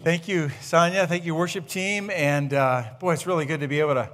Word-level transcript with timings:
Thank 0.00 0.28
you, 0.28 0.50
Sonia. 0.60 1.08
Thank 1.08 1.24
you, 1.24 1.34
worship 1.34 1.66
team. 1.66 2.08
And 2.10 2.54
uh, 2.54 2.84
boy, 3.00 3.14
it's 3.14 3.26
really 3.26 3.46
good 3.46 3.58
to 3.62 3.66
be 3.66 3.80
able 3.80 3.94
to 3.94 4.08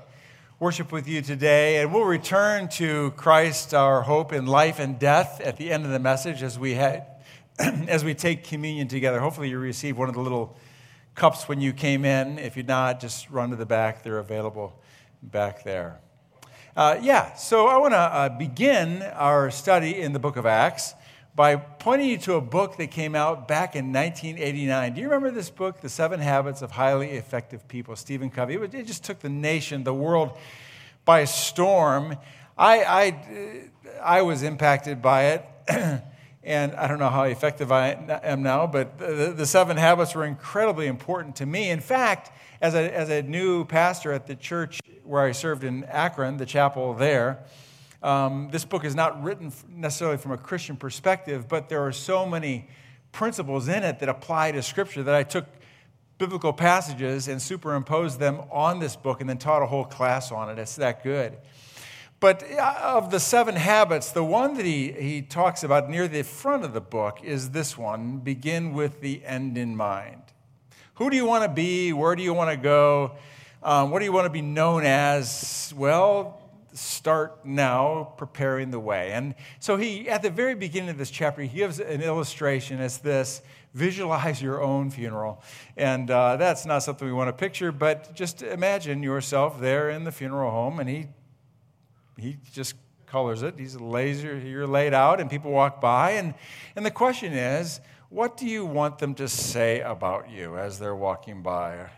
worship 0.59 0.91
with 0.91 1.07
you 1.07 1.21
today. 1.21 1.83
And 1.83 1.93
we'll 1.93 2.07
return 2.07 2.71
to 2.71 3.11
Christ, 3.19 3.75
our 3.75 4.01
hope 4.01 4.33
in 4.33 4.47
life 4.47 4.79
and 4.79 4.99
death, 4.99 5.43
at 5.43 5.59
the 5.59 5.71
end 5.71 5.85
of 5.85 5.91
the 5.91 5.99
message 5.99 6.43
as 6.43 6.59
we 6.59 6.73
as 7.59 8.03
we 8.03 8.15
take 8.15 8.45
communion 8.45 8.89
together. 8.89 9.21
Hopefully, 9.21 9.51
you 9.51 9.59
received 9.59 9.99
one 9.99 10.09
of 10.09 10.15
the 10.15 10.23
little 10.23 10.57
cups 11.15 11.49
when 11.49 11.61
you 11.61 11.75
came 11.75 12.07
in. 12.07 12.39
If 12.39 12.57
you're 12.57 12.65
not, 12.65 12.99
just 12.99 13.29
run 13.29 13.51
to 13.51 13.57
the 13.57 13.67
back; 13.67 14.03
they're 14.03 14.19
available 14.19 14.81
back 15.23 15.65
there. 15.65 16.01
Uh, 16.75 16.99
yeah. 17.03 17.35
So 17.35 17.67
I 17.67 17.77
want 17.77 17.93
to 17.93 17.99
uh, 17.99 18.29
begin 18.31 19.03
our 19.03 19.51
study 19.51 20.01
in 20.01 20.15
the 20.15 20.19
Book 20.19 20.37
of 20.37 20.47
Acts 20.47 20.95
by 21.37 21.57
pointing 21.57 22.09
you 22.09 22.19
to 22.19 22.35
a 22.35 22.41
book 22.41 22.77
that 22.77 22.89
came 22.93 23.17
out 23.17 23.49
back 23.49 23.75
in 23.75 23.93
1989. 23.93 24.95
Do 24.95 25.01
you 25.01 25.09
remember 25.09 25.33
this 25.33 25.51
book, 25.51 25.81
The 25.81 25.89
Seven 25.89 26.21
Habits 26.21 26.63
of 26.63 26.71
Highly 26.71 27.11
Effective 27.11 27.67
People? 27.67 27.97
Stephen 27.97 28.31
Covey. 28.31 28.55
It 28.55 28.87
just 28.87 29.03
took 29.03 29.19
the 29.19 29.29
nation, 29.29 29.83
the 29.83 29.95
world 29.95 30.39
by 31.05 31.25
storm. 31.25 32.17
I, 32.57 32.85
I, 32.85 33.71
I 34.01 34.23
was 34.23 34.45
impacted 34.45 35.03
by 35.03 35.25
it, 35.25 35.45
and 36.45 36.73
I 36.75 36.87
don't 36.87 37.01
know 37.01 37.09
how 37.09 37.25
effective 37.25 37.73
I 37.73 37.91
am 38.23 38.45
now, 38.45 38.69
but 38.69 38.99
the, 38.99 39.35
the 39.37 39.47
seven 39.47 39.77
habits 39.77 40.15
were 40.15 40.25
incredibly 40.25 40.87
important 40.87 41.35
to 41.37 41.47
me. 41.47 41.71
In 41.71 41.81
fact, 41.81 42.31
as 42.61 42.75
a, 42.75 42.95
as 42.95 43.11
a 43.11 43.23
new 43.23 43.65
pastor 43.65 44.13
at 44.13 44.29
the 44.29 44.37
church 44.37 44.79
where 45.03 45.23
I 45.23 45.33
served 45.33 45.65
in 45.65 45.83
Akron, 45.85 46.37
the 46.37 46.47
chapel 46.47 46.95
there, 46.95 47.41
um, 48.05 48.51
this 48.53 48.67
book 48.67 48.85
is 48.85 48.95
not 48.95 49.23
written 49.23 49.51
necessarily 49.69 50.19
from 50.19 50.33
a 50.33 50.37
Christian 50.37 50.77
perspective, 50.77 51.49
but 51.49 51.71
there 51.71 51.81
are 51.81 51.93
so 51.93 52.27
many 52.27 52.69
principles 53.13 53.67
in 53.67 53.83
it 53.83 53.99
that 54.01 54.11
apply 54.11 54.53
to 54.53 54.63
Scripture 54.63 55.03
that 55.05 55.15
I 55.15 55.23
took 55.23 55.47
biblical 56.19 56.53
passages 56.53 57.29
and 57.29 57.41
superimposed 57.41 58.21
them 58.21 58.43
on 58.51 58.79
this 58.79 58.95
book 58.95 59.23
and 59.23 59.29
then 59.29 59.39
taught 59.39 59.63
a 59.63 59.67
whole 59.67 59.87
class 59.87 60.31
on 60.31 60.51
it. 60.51 60.59
It's 60.59 60.77
that 60.77 61.03
good. 61.03 61.39
But 62.21 62.45
uh, 62.53 62.79
of 62.83 63.11
the 63.11 63.19
seven 63.19 63.57
habits, 63.57 64.11
the 64.11 64.23
one 64.23 64.55
that 64.59 64.67
he, 64.67 64.93
he 64.93 65.23
talks 65.23 65.65
about 65.65 65.89
near 65.89 66.07
the 66.07 66.25
front 66.25 66.63
of 66.63 66.75
the 66.75 66.83
book 66.83 67.25
is 67.25 67.51
this 67.51 67.79
one 67.79 68.19
begin 68.19 68.75
with 68.75 69.01
the 69.01 69.25
end 69.25 69.57
in 69.57 69.77
mind. 69.77 70.21
Who 70.97 71.09
do 71.09 71.17
you 71.17 71.25
want 71.25 71.45
to 71.45 71.49
be? 71.49 71.95
Where 71.95 72.15
do 72.15 72.23
you 72.23 72.35
want 72.35 72.51
to 72.51 72.57
go? 72.57 73.13
Um, 73.63 73.91
what 73.91 74.01
do 74.01 74.05
you 74.05 74.13
want 74.13 74.27
to 74.27 74.31
be 74.31 74.43
known 74.43 74.85
as? 74.85 75.73
Well, 75.75 76.44
start 76.75 77.47
now 77.47 78.15
preparing 78.17 78.71
the 78.71 78.81
way. 78.81 79.13
And 79.13 79.35
so 79.61 79.77
he, 79.77 80.09
at 80.09 80.23
the 80.23 80.31
very 80.31 80.55
beginning 80.55 80.91
of 80.91 80.99
this 80.99 81.11
chapter, 81.11 81.43
he 81.43 81.59
gives 81.59 81.81
an 81.81 82.03
illustration 82.03 82.81
as 82.81 82.99
this 82.99 83.43
visualize 83.73 84.41
your 84.41 84.63
own 84.63 84.91
funeral. 84.91 85.43
And 85.77 86.11
uh, 86.11 86.37
that's 86.37 86.65
not 86.65 86.83
something 86.83 87.07
we 87.07 87.13
want 87.13 87.29
to 87.29 87.33
picture, 87.33 87.73
but 87.73 88.15
just 88.15 88.43
imagine 88.43 89.03
yourself 89.03 89.61
there 89.61 89.91
in 89.91 90.05
the 90.05 90.13
funeral 90.13 90.51
home, 90.51 90.79
and 90.79 90.89
he, 90.89 91.09
he 92.17 92.39
just 92.53 92.75
colors 93.07 93.43
it. 93.43 93.55
He's 93.59 93.77
laser, 93.77 94.39
you're 94.39 94.67
laid 94.67 94.95
out, 94.95 95.21
and 95.21 95.29
people 95.29 95.51
walk 95.51 95.81
by. 95.81 96.13
And, 96.13 96.35
and 96.77 96.87
the 96.87 96.91
question 96.91 97.33
is, 97.33 97.81
what 98.11 98.37
do 98.37 98.47
you 98.47 98.65
want 98.65 98.99
them 98.99 99.15
to 99.17 99.29
say 99.29 99.81
about 99.81 100.31
you 100.31 100.57
as 100.57 100.79
they're 100.79 100.95
walking 100.95 101.43
by? 101.43 101.91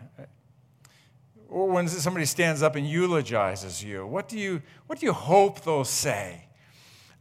Or 1.48 1.68
when 1.68 1.88
somebody 1.88 2.26
stands 2.26 2.62
up 2.62 2.76
and 2.76 2.88
eulogizes 2.88 3.82
you, 3.82 4.06
what 4.06 4.28
do 4.28 4.38
you, 4.38 4.62
what 4.86 4.98
do 4.98 5.06
you 5.06 5.12
hope 5.12 5.62
they'll 5.62 5.84
say? 5.84 6.46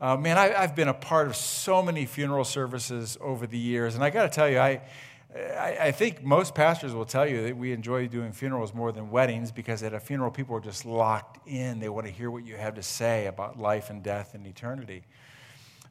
Uh, 0.01 0.17
man, 0.17 0.37
I, 0.37 0.49
have 0.49 0.75
been 0.75 0.87
a 0.89 0.93
part 0.93 1.27
of 1.27 1.35
so 1.35 1.81
many 1.81 2.05
funeral 2.05 2.43
services 2.43 3.17
over 3.21 3.47
the 3.47 3.57
years, 3.57 3.95
and 3.95 4.03
I 4.03 4.09
got 4.09 4.23
to 4.23 4.29
tell 4.29 4.49
you, 4.49 4.59
I, 4.59 4.81
I, 5.35 5.77
I, 5.81 5.91
think 5.91 6.23
most 6.23 6.53
pastors 6.53 6.93
will 6.93 7.05
tell 7.05 7.27
you 7.27 7.43
that 7.43 7.57
we 7.57 7.71
enjoy 7.71 8.07
doing 8.07 8.31
funerals 8.31 8.73
more 8.73 8.91
than 8.91 9.09
weddings 9.09 9.51
because 9.51 9.83
at 9.83 9.93
a 9.93 9.99
funeral, 9.99 10.31
people 10.31 10.55
are 10.55 10.61
just 10.61 10.85
locked 10.85 11.47
in. 11.47 11.79
They 11.79 11.89
want 11.89 12.07
to 12.07 12.11
hear 12.11 12.31
what 12.31 12.45
you 12.45 12.55
have 12.55 12.75
to 12.75 12.83
say 12.83 13.27
about 13.27 13.59
life 13.59 13.89
and 13.89 14.03
death 14.03 14.33
and 14.33 14.45
eternity. 14.47 15.03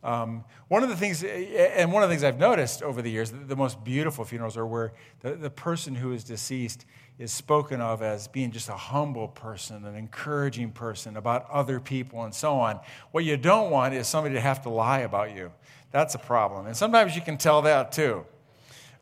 Um, 0.05 0.45
one 0.69 0.83
of 0.83 0.91
the 0.91 0.97
things, 0.97 1.25
and 1.25 1.91
one 1.91 2.03
of 2.03 2.11
the 2.11 2.15
things 2.15 2.25
I've 2.25 2.39
noticed 2.39 2.83
over 2.83 3.01
the 3.01 3.11
years, 3.11 3.31
the, 3.31 3.39
the 3.39 3.57
most 3.57 3.83
beautiful 3.83 4.25
funerals 4.27 4.57
are 4.59 4.67
where 4.67 4.93
the, 5.21 5.35
the 5.35 5.49
person 5.49 5.95
who 5.95 6.13
is 6.13 6.23
deceased 6.23 6.85
is 7.19 7.33
spoken 7.33 7.81
of 7.81 8.03
as 8.03 8.29
being 8.29 8.51
just 8.51 8.69
a 8.69 8.77
humble 8.77 9.29
person, 9.29 9.87
an 9.87 9.95
encouraging 9.97 10.73
person 10.73 11.17
about 11.17 11.49
other 11.51 11.81
people, 11.81 12.23
and 12.25 12.35
so 12.35 12.61
on. 12.61 12.81
What 13.13 13.25
you 13.25 13.39
don't 13.39 13.71
want 13.71 13.95
is 13.95 14.07
somebody 14.07 14.35
to 14.35 14.41
have 14.43 14.63
to 14.65 14.69
lie 14.69 15.01
about 15.01 15.35
you. 15.35 15.51
That's 15.91 16.15
a 16.15 16.19
problem. 16.19 16.67
And 16.67 16.77
sometimes 16.77 17.17
you 17.17 17.23
can 17.23 17.39
tell 17.39 17.63
that 17.63 17.91
too. 17.91 18.27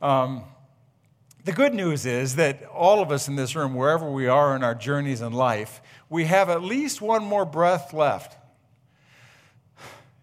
Um, 0.00 0.44
the 1.44 1.52
good 1.52 1.74
news 1.74 2.06
is 2.06 2.36
that 2.36 2.64
all 2.66 3.02
of 3.02 3.10
us 3.10 3.26
in 3.26 3.34
this 3.34 3.56
room, 3.56 3.74
wherever 3.74 4.08
we 4.08 4.28
are 4.28 4.54
in 4.54 4.62
our 4.62 4.76
journeys 4.76 5.20
in 5.20 5.32
life, 5.32 5.82
we 6.08 6.26
have 6.26 6.48
at 6.48 6.62
least 6.62 7.00
one 7.00 7.24
more 7.24 7.44
breath 7.44 7.92
left. 7.92 8.36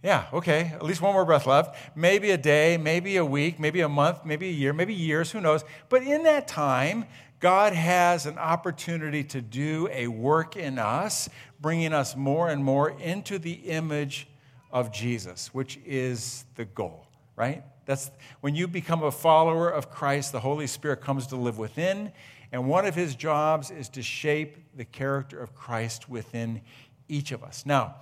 Yeah, 0.02 0.28
okay, 0.32 0.72
at 0.74 0.84
least 0.84 1.02
one 1.02 1.14
more 1.14 1.26
breath 1.26 1.46
left. 1.46 1.76
Maybe 1.96 2.32
a 2.32 2.38
day, 2.38 2.78
maybe 2.78 3.18
a 3.18 3.26
week, 3.26 3.60
maybe 3.60 3.82
a 3.82 3.90
month, 3.90 4.24
maybe 4.24 4.48
a 4.48 4.52
year, 4.52 4.72
maybe 4.72 4.94
years, 4.94 5.32
who 5.32 5.42
knows. 5.42 5.66
But 5.90 6.04
in 6.04 6.24
that 6.24 6.48
time, 6.48 7.06
God 7.42 7.74
has 7.74 8.26
an 8.26 8.38
opportunity 8.38 9.24
to 9.26 9.42
do 9.42 9.90
a 9.92 10.08
work 10.08 10.56
in 10.56 10.80
us, 10.80 11.30
bringing 11.60 11.94
us 11.94 12.16
more 12.16 12.50
and 12.50 12.64
more 12.64 12.92
into 12.92 13.40
the 13.40 13.54
image 13.54 14.28
of 14.72 14.92
Jesus, 14.92 15.54
which 15.54 15.80
is 15.86 16.46
the 16.56 16.66
goal, 16.66 17.08
right? 17.36 17.64
That's 17.86 18.12
when 18.40 18.56
you 18.56 18.68
become 18.68 19.04
a 19.04 19.12
follower 19.12 19.70
of 19.70 19.90
Christ, 19.90 20.32
the 20.32 20.40
Holy 20.40 20.68
Spirit 20.68 21.02
comes 21.02 21.28
to 21.28 21.36
live 21.36 21.58
within, 21.58 22.12
and 22.52 22.68
one 22.68 22.86
of 22.86 22.96
his 22.96 23.16
jobs 23.16 23.72
is 23.72 23.90
to 23.90 24.02
shape 24.02 24.58
the 24.76 24.86
character 24.86 25.40
of 25.42 25.56
Christ 25.56 26.10
within 26.10 26.62
each 27.08 27.32
of 27.32 27.44
us. 27.44 27.66
Now, 27.66 27.96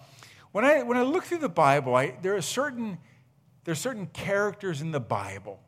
when 0.51 0.65
I, 0.65 0.83
when 0.83 0.97
I 0.97 1.03
look 1.03 1.23
through 1.25 1.39
the 1.39 1.49
Bible, 1.49 1.95
I, 1.95 2.15
there, 2.21 2.35
are 2.35 2.41
certain, 2.41 2.97
there 3.63 3.71
are 3.71 3.75
certain 3.75 4.07
characters 4.07 4.81
in 4.81 4.91
the 4.91 4.99
Bible, 4.99 5.59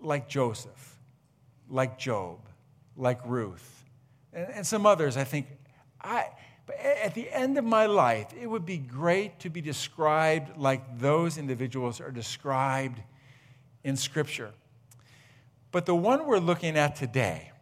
like 0.00 0.28
Joseph, 0.28 0.96
like 1.68 1.98
Job, 1.98 2.38
like 2.96 3.20
Ruth, 3.24 3.84
and, 4.32 4.48
and 4.50 4.66
some 4.66 4.86
others, 4.86 5.16
I 5.16 5.24
think, 5.24 5.46
I, 6.00 6.26
at 6.82 7.14
the 7.14 7.30
end 7.30 7.58
of 7.58 7.64
my 7.64 7.86
life, 7.86 8.32
it 8.40 8.46
would 8.46 8.66
be 8.66 8.78
great 8.78 9.38
to 9.40 9.50
be 9.50 9.60
described 9.60 10.56
like 10.56 10.98
those 10.98 11.38
individuals 11.38 12.00
are 12.00 12.10
described 12.10 13.00
in 13.84 13.96
Scripture. 13.96 14.52
But 15.70 15.86
the 15.86 15.94
one 15.94 16.26
we're 16.26 16.38
looking 16.38 16.76
at 16.76 16.96
today, 16.96 17.52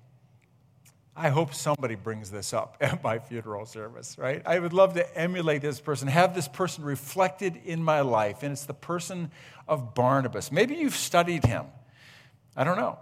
I 1.16 1.28
hope 1.28 1.54
somebody 1.54 1.94
brings 1.94 2.30
this 2.30 2.52
up 2.52 2.76
at 2.80 3.02
my 3.02 3.18
funeral 3.18 3.66
service, 3.66 4.16
right? 4.18 4.42
I 4.44 4.58
would 4.58 4.72
love 4.72 4.94
to 4.94 5.18
emulate 5.18 5.62
this 5.62 5.80
person, 5.80 6.08
have 6.08 6.34
this 6.34 6.48
person 6.48 6.84
reflected 6.84 7.60
in 7.64 7.82
my 7.82 8.00
life, 8.00 8.42
and 8.42 8.52
it's 8.52 8.64
the 8.64 8.74
person 8.74 9.30
of 9.68 9.94
Barnabas. 9.94 10.50
Maybe 10.50 10.74
you've 10.74 10.96
studied 10.96 11.44
him. 11.44 11.66
I 12.56 12.64
don't 12.64 12.76
know. 12.76 12.98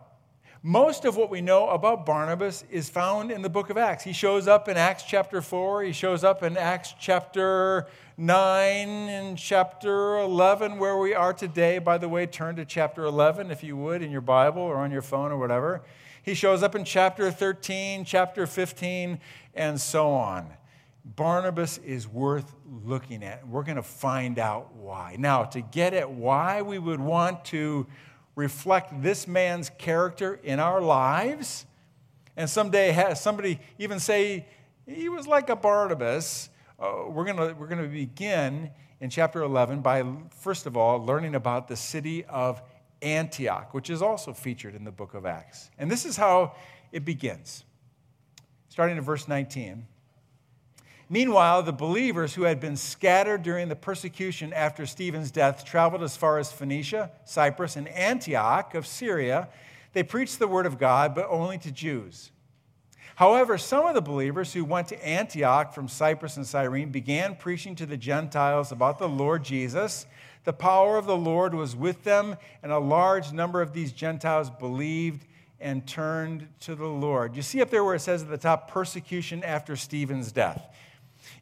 Most 0.65 1.05
of 1.05 1.17
what 1.17 1.29
we 1.29 1.41
know 1.41 1.71
about 1.71 2.07
Barnabas 2.07 2.65
is 2.71 2.89
found 2.89 3.33
in 3.33 3.43
the 3.43 3.49
book 3.49 3.69
of 3.69 3.77
Acts. 3.77 4.05
He 4.05 4.13
shows 4.13 4.47
up 4.47 4.69
in 4.69 4.77
Acts 4.77 5.03
chapter 5.03 5.43
4, 5.43 5.83
he 5.83 5.93
shows 5.93 6.23
up 6.23 6.45
in 6.45 6.57
Acts 6.57 6.95
chapter 7.01 7.89
9, 8.17 8.89
and 8.89 9.37
chapter 9.37 10.19
11, 10.19 10.79
where 10.79 10.97
we 10.99 11.15
are 11.15 11.33
today. 11.33 11.79
By 11.79 11.99
the 11.99 12.09
way, 12.09 12.27
turn 12.27 12.55
to 12.57 12.65
chapter 12.65 13.03
11 13.05 13.51
if 13.51 13.65
you 13.65 13.77
would 13.77 14.03
in 14.03 14.13
your 14.13 14.21
Bible 14.21 14.63
or 14.63 14.77
on 14.77 14.93
your 14.93 15.03
phone 15.03 15.33
or 15.33 15.39
whatever. 15.39 15.83
He 16.23 16.35
shows 16.35 16.63
up 16.63 16.77
in 16.77 16.85
chapter 16.85 17.33
13, 17.33 18.05
chapter 18.05 18.47
15, 18.47 19.19
and 19.55 19.81
so 19.81 20.11
on. 20.13 20.53
Barnabas 21.05 21.79
is 21.79 22.07
worth 22.07 22.55
looking 22.85 23.25
at. 23.25 23.47
We're 23.49 23.65
going 23.65 23.77
to 23.77 23.83
find 23.83 24.39
out 24.39 24.73
why. 24.77 25.17
Now, 25.19 25.43
to 25.43 25.61
get 25.61 25.95
at 25.95 26.13
why 26.13 26.63
we 26.63 26.79
would 26.79 27.01
want 27.01 27.45
to 27.47 27.89
reflect 28.37 29.03
this 29.03 29.27
man's 29.27 29.71
character 29.79 30.39
in 30.45 30.61
our 30.61 30.81
lives. 30.81 31.67
And 32.37 32.49
someday 32.49 33.15
somebody 33.17 33.59
even 33.79 33.99
say 33.99 34.47
he 34.87 35.09
was 35.09 35.27
like 35.27 35.51
a 35.51 35.57
Barnabas. 35.57 36.51
Uh, 36.79 37.05
we're 37.09 37.25
going 37.25 37.37
we're 37.59 37.67
going 37.67 37.83
to 37.83 37.89
begin 37.89 38.71
in 39.01 39.11
chapter 39.11 39.43
11 39.43 39.81
by, 39.81 40.05
first 40.39 40.67
of 40.67 40.77
all, 40.77 41.05
learning 41.05 41.35
about 41.35 41.67
the 41.67 41.77
city 41.77 42.25
of 42.27 42.63
Antioch, 43.03 43.75
which 43.75 43.91
is 43.91 44.01
also 44.01 44.33
featured 44.33 44.75
in 44.75 44.85
the 44.85 44.93
book 44.93 45.15
of 45.15 45.27
Acts. 45.27 45.71
And 45.79 45.91
this 45.91 46.05
is 46.05 46.17
how 46.17 46.55
it 46.93 47.05
begins, 47.05 47.65
starting 48.69 48.97
in 48.97 49.03
verse 49.03 49.29
19. 49.29 49.87
Meanwhile, 51.09 51.65
the 51.65 51.73
believers 51.73 52.35
who 52.35 52.45
had 52.45 52.59
been 52.59 52.77
scattered 52.77 53.43
during 53.43 53.69
the 53.69 53.77
persecution 53.77 54.53
after 54.55 54.87
Stephen's 54.87 55.31
death 55.31 55.63
traveled 55.63 56.03
as 56.03 56.17
far 56.17 56.39
as 56.39 56.51
Phoenicia, 56.51 57.11
Cyprus, 57.27 57.77
and 57.77 57.87
Antioch 57.89 58.75
of 58.75 58.87
Syria. 58.87 59.49
They 59.93 60.05
preached 60.05 60.39
the 60.39 60.49
word 60.49 60.65
of 60.65 60.79
God, 60.79 61.15
but 61.15 61.27
only 61.29 61.59
to 61.59 61.71
Jews. 61.71 62.31
However, 63.17 63.59
some 63.59 63.85
of 63.85 63.95
the 63.95 64.01
believers 64.01 64.55
who 64.55 64.65
went 64.65 64.89
to 64.89 65.07
Antioch 65.07 65.75
from 65.75 65.87
Cyprus 65.87 66.39
and 66.39 66.47
Cyrene 66.47 66.91
began 66.91 67.37
preaching 67.37 67.75
to 67.77 67.85
the 67.85 67.99
Gentiles 67.99 68.73
about 68.73 68.99
the 68.99 69.09
Lord 69.09 69.45
Jesus. 69.45 70.07
The 70.45 70.53
power 70.53 70.97
of 70.97 71.07
the 71.07 71.17
Lord 71.17 71.55
was 71.55 71.77
with 71.77 72.03
them, 72.03 72.37
and 72.63 72.73
a 72.73 72.79
large 72.79 73.33
number 73.33 73.63
of 73.63 73.73
these 73.73 73.93
Gentiles 73.93 74.51
believed 74.51 75.27
and 75.61 75.87
turned 75.87 76.49
to 76.61 76.75
the 76.75 76.87
Lord. 76.87 77.37
You 77.37 77.43
see 77.43 77.63
up 77.63 77.71
there 77.71 77.85
where 77.85 77.95
it 77.95 78.01
says 78.01 78.23
at 78.23 78.29
the 78.29 78.37
top, 78.37 78.69
persecution 78.69 79.45
after 79.45 79.77
Stephen's 79.77 80.33
death. 80.33 80.75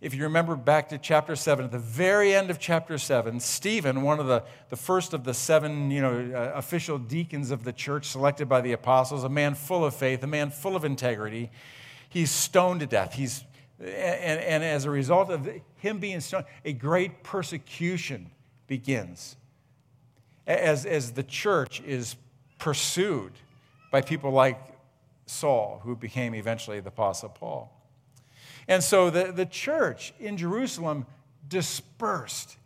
If 0.03 0.15
you 0.15 0.25
remember 0.25 0.57
back 0.57 0.91
to 0.91 0.99
chapter 0.99 1.35
7, 1.35 1.65
at 1.65 1.73
the 1.73 1.79
very 1.79 2.35
end 2.35 2.51
of 2.51 2.59
chapter 2.59 2.99
7, 2.99 3.41
Stephen, 3.41 4.03
one 4.03 4.21
of 4.21 4.27
the, 4.27 4.43
the 4.69 4.77
first 4.77 5.15
of 5.15 5.25
the 5.25 5.33
seven 5.33 5.91
you 5.91 6.03
know, 6.03 6.33
uh, 6.35 6.53
official 6.57 6.99
deacons 6.99 7.51
of 7.51 7.65
the 7.65 7.73
church 7.73 8.07
selected 8.07 8.49
by 8.49 8.61
the 8.61 8.73
apostles, 8.73 9.25
a 9.25 9.29
man 9.29 9.55
full 9.55 9.85
of 9.85 9.95
faith, 9.95 10.23
a 10.23 10.27
man 10.27 10.51
full 10.51 10.77
of 10.77 10.85
integrity, 10.85 11.51
he's 12.09 12.31
stoned 12.31 12.81
to 12.81 12.87
death. 12.87 13.15
He's, 13.15 13.45
and, 13.79 14.41
and 14.41 14.63
as 14.63 14.85
a 14.85 14.91
result 14.91 15.31
of 15.31 15.49
him 15.77 15.99
being 15.99 16.21
stoned, 16.21 16.45
a 16.65 16.75
great 16.75 17.23
persecution 17.23 18.31
begins 18.71 19.37
as, 20.47 20.87
as 20.87 21.11
the 21.11 21.25
church 21.25 21.83
is 21.85 22.15
pursued 22.59 23.33
by 23.91 24.01
people 24.01 24.31
like 24.31 24.61
Saul, 25.27 25.81
who 25.83 25.97
became 25.97 26.37
eventually 26.37 26.79
the 26.79 26.89
Apostle 26.89 27.31
Paul. 27.31 27.77
And 28.69 28.83
so 28.83 29.11
the, 29.11 29.33
the 29.33 29.45
church 29.45 30.15
in 30.21 30.37
Jerusalem 30.37 31.05
dispersed. 31.49 32.57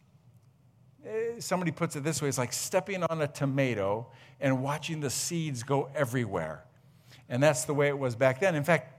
Eh, 1.06 1.40
somebody 1.40 1.72
puts 1.72 1.96
it 1.96 2.04
this 2.04 2.20
way 2.20 2.28
it's 2.28 2.36
like 2.36 2.52
stepping 2.52 3.02
on 3.04 3.22
a 3.22 3.26
tomato 3.26 4.06
and 4.40 4.62
watching 4.62 5.00
the 5.00 5.10
seeds 5.10 5.62
go 5.62 5.88
everywhere. 5.94 6.64
And 7.30 7.42
that's 7.42 7.64
the 7.64 7.72
way 7.72 7.88
it 7.88 7.98
was 7.98 8.14
back 8.14 8.40
then. 8.40 8.54
In 8.54 8.64
fact, 8.64 8.92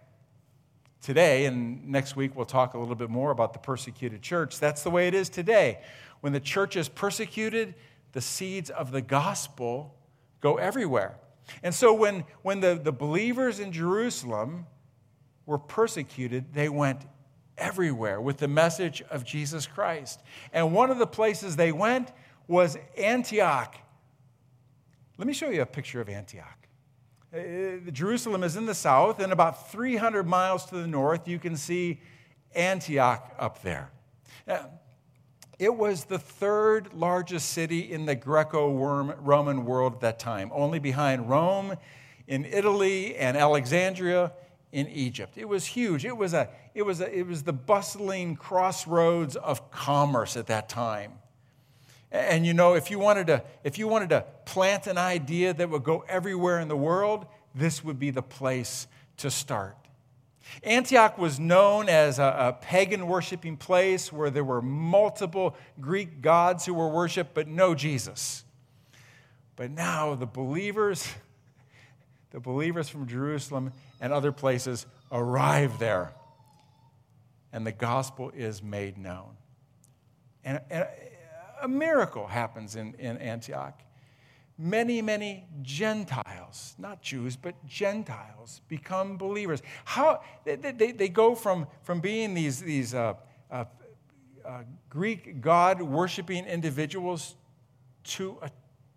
today, 1.03 1.45
and 1.45 1.87
next 1.87 2.15
week 2.15 2.35
we'll 2.35 2.47
talk 2.47 2.73
a 2.73 2.79
little 2.79 2.95
bit 2.95 3.11
more 3.11 3.29
about 3.29 3.53
the 3.53 3.59
persecuted 3.59 4.23
church, 4.23 4.59
that's 4.59 4.81
the 4.81 4.89
way 4.89 5.07
it 5.07 5.13
is 5.13 5.29
today. 5.29 5.77
When 6.25 6.33
the 6.33 6.39
church 6.39 6.75
is 6.75 6.89
persecuted, 6.89 7.75
the 8.13 8.19
seeds 8.19 8.71
of 8.71 8.89
the 8.91 9.03
gospel 9.03 9.93
go 10.41 10.55
everywhere. 10.55 11.19
And 11.61 11.71
so 11.71 11.93
when, 11.93 12.23
when 12.41 12.61
the, 12.61 12.81
the 12.83 12.91
believers 12.91 13.59
in 13.59 13.71
Jerusalem 13.71 14.65
were 15.45 15.59
persecuted, 15.59 16.51
they 16.51 16.67
went 16.67 17.05
everywhere 17.59 18.19
with 18.19 18.37
the 18.37 18.47
message 18.47 19.03
of 19.11 19.23
Jesus 19.23 19.67
Christ. 19.67 20.23
And 20.51 20.73
one 20.73 20.89
of 20.89 20.97
the 20.97 21.05
places 21.05 21.57
they 21.57 21.71
went 21.71 22.11
was 22.47 22.75
Antioch. 22.97 23.75
Let 25.19 25.27
me 25.27 25.33
show 25.33 25.51
you 25.51 25.61
a 25.61 25.67
picture 25.67 26.01
of 26.01 26.09
Antioch. 26.09 26.67
Uh, 27.31 27.91
Jerusalem 27.91 28.43
is 28.43 28.55
in 28.55 28.65
the 28.65 28.73
south, 28.73 29.19
and 29.19 29.31
about 29.31 29.71
300 29.71 30.25
miles 30.25 30.65
to 30.65 30.75
the 30.77 30.87
north, 30.87 31.27
you 31.27 31.37
can 31.37 31.55
see 31.55 32.01
Antioch 32.55 33.31
up 33.37 33.61
there. 33.61 33.91
Now, 34.47 34.71
it 35.57 35.75
was 35.75 36.05
the 36.05 36.19
third 36.19 36.93
largest 36.93 37.49
city 37.49 37.91
in 37.91 38.05
the 38.05 38.15
Greco 38.15 38.73
Roman 38.73 39.65
world 39.65 39.93
at 39.95 39.99
that 40.01 40.19
time, 40.19 40.51
only 40.53 40.79
behind 40.79 41.29
Rome 41.29 41.75
in 42.27 42.45
Italy 42.45 43.15
and 43.15 43.37
Alexandria 43.37 44.33
in 44.71 44.87
Egypt. 44.89 45.37
It 45.37 45.47
was 45.47 45.65
huge. 45.65 46.03
It 46.03 46.17
was, 46.17 46.33
a, 46.33 46.49
it 46.73 46.81
was, 46.81 46.99
a, 46.99 47.17
it 47.17 47.25
was 47.25 47.43
the 47.43 47.53
bustling 47.53 48.35
crossroads 48.35 49.35
of 49.37 49.71
commerce 49.71 50.35
at 50.35 50.47
that 50.47 50.67
time. 50.67 51.13
And 52.11 52.45
you 52.45 52.53
know, 52.53 52.73
if 52.73 52.91
you, 52.91 52.99
wanted 52.99 53.27
to, 53.27 53.43
if 53.63 53.77
you 53.77 53.87
wanted 53.87 54.09
to 54.09 54.25
plant 54.45 54.87
an 54.87 54.97
idea 54.97 55.53
that 55.53 55.69
would 55.69 55.83
go 55.83 56.03
everywhere 56.07 56.59
in 56.59 56.67
the 56.67 56.77
world, 56.77 57.25
this 57.53 57.83
would 57.83 57.99
be 57.99 58.09
the 58.09 58.21
place 58.21 58.87
to 59.17 59.31
start. 59.31 59.77
Antioch 60.63 61.17
was 61.17 61.39
known 61.39 61.89
as 61.89 62.19
a, 62.19 62.23
a, 62.23 62.53
pagan 62.53 63.07
worshiping 63.07 63.57
place 63.57 64.11
where 64.11 64.29
there 64.29 64.43
were 64.43 64.61
multiple 64.61 65.55
Greek 65.79 66.21
gods 66.21 66.65
who 66.65 66.73
were 66.73 66.87
worshiped, 66.87 67.33
but 67.33 67.47
no 67.47 67.75
Jesus. 67.75 68.43
But 69.55 69.71
now 69.71 70.15
the 70.15 70.25
believers, 70.25 71.07
the 72.31 72.39
believers 72.39 72.89
from 72.89 73.07
Jerusalem 73.07 73.73
and 73.99 74.11
other 74.11 74.31
places 74.31 74.85
arrive 75.11 75.79
there, 75.79 76.13
and 77.51 77.65
the 77.65 77.71
gospel 77.71 78.31
is 78.35 78.61
made 78.61 78.97
known. 78.97 79.37
And, 80.43 80.61
and 80.69 80.87
a 81.61 81.67
miracle 81.67 82.27
happens 82.27 82.75
in, 82.75 82.93
in 82.95 83.17
Antioch 83.17 83.81
many, 84.57 85.01
many 85.01 85.45
Gentiles, 85.61 86.75
not 86.77 87.01
Jews, 87.01 87.35
but 87.35 87.53
Gentiles, 87.65 88.61
become 88.67 89.17
believers. 89.17 89.61
How 89.83 90.21
they, 90.43 90.55
they, 90.55 90.91
they 90.91 91.09
go 91.09 91.35
from, 91.35 91.67
from 91.83 91.99
being 91.99 92.33
these, 92.33 92.61
these 92.61 92.93
uh, 92.93 93.15
uh, 93.51 93.65
uh, 94.45 94.63
Greek 94.89 95.41
God 95.41 95.81
worshiping 95.81 96.45
individuals 96.45 97.35
to 98.03 98.37
a 98.41 98.49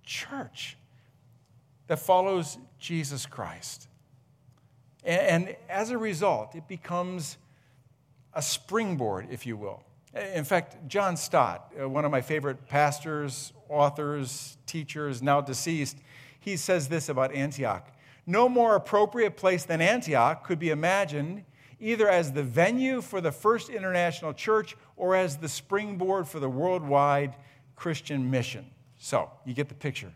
church 0.05 0.77
that 1.89 1.99
follows 1.99 2.59
Jesus 2.79 3.27
Christ. 3.27 3.89
And, 5.05 5.47
and 5.47 5.57
as 5.69 5.91
a 5.91 5.99
result, 5.99 6.55
it 6.55 6.69
becomes 6.69 7.39
a 8.35 8.43
springboard, 8.43 9.29
if 9.31 9.47
you 9.47 9.57
will. 9.57 9.83
In 10.15 10.45
fact, 10.45 10.89
John 10.89 11.17
Stott, 11.17 11.73
uh, 11.81 11.89
one 11.89 12.05
of 12.05 12.11
my 12.11 12.21
favorite 12.21 12.67
pastors, 12.67 13.53
authors, 13.69 14.57
teachers, 14.67 15.23
now 15.23 15.41
deceased, 15.41 15.99
he 16.41 16.57
says 16.57 16.89
this 16.89 17.09
about 17.09 17.35
Antioch 17.35 17.93
No 18.27 18.49
more 18.49 18.75
appropriate 18.75 19.37
place 19.37 19.65
than 19.65 19.81
Antioch 19.81 20.45
could 20.45 20.59
be 20.59 20.71
imagined, 20.71 21.45
either 21.79 22.09
as 22.09 22.33
the 22.33 22.43
venue 22.43 23.03
for 23.03 23.21
the 23.21 23.33
first 23.33 23.69
international 23.69 24.33
church 24.33 24.77
or 24.97 25.15
as 25.15 25.37
the 25.37 25.49
springboard 25.49 26.27
for 26.27 26.41
the 26.41 26.49
worldwide 26.49 27.37
Christian 27.77 28.31
mission. 28.31 28.67
So, 28.97 29.31
you 29.45 29.55
get 29.55 29.69
the 29.69 29.75
picture. 29.75 30.13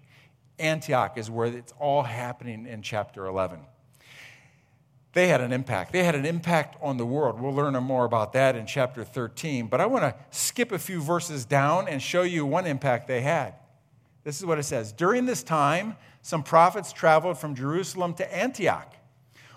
Antioch 0.58 1.18
is 1.18 1.30
where 1.30 1.46
it's 1.46 1.72
all 1.78 2.02
happening 2.02 2.66
in 2.66 2.82
chapter 2.82 3.26
11 3.26 3.60
they 5.12 5.28
had 5.28 5.40
an 5.40 5.52
impact. 5.52 5.92
They 5.92 6.04
had 6.04 6.14
an 6.14 6.24
impact 6.24 6.76
on 6.80 6.96
the 6.96 7.04
world. 7.04 7.40
We'll 7.40 7.54
learn 7.54 7.74
more 7.82 8.04
about 8.04 8.32
that 8.32 8.56
in 8.56 8.66
chapter 8.66 9.04
13. 9.04 9.66
But 9.66 9.80
I 9.80 9.86
want 9.86 10.04
to 10.04 10.14
skip 10.30 10.72
a 10.72 10.78
few 10.78 11.02
verses 11.02 11.44
down 11.44 11.86
and 11.86 12.00
show 12.00 12.22
you 12.22 12.46
one 12.46 12.66
impact 12.66 13.08
they 13.08 13.20
had. 13.20 13.54
This 14.24 14.38
is 14.38 14.46
what 14.46 14.58
it 14.58 14.62
says 14.62 14.92
During 14.92 15.26
this 15.26 15.42
time, 15.42 15.96
some 16.22 16.42
prophets 16.42 16.92
traveled 16.92 17.38
from 17.38 17.54
Jerusalem 17.54 18.14
to 18.14 18.34
Antioch. 18.34 18.94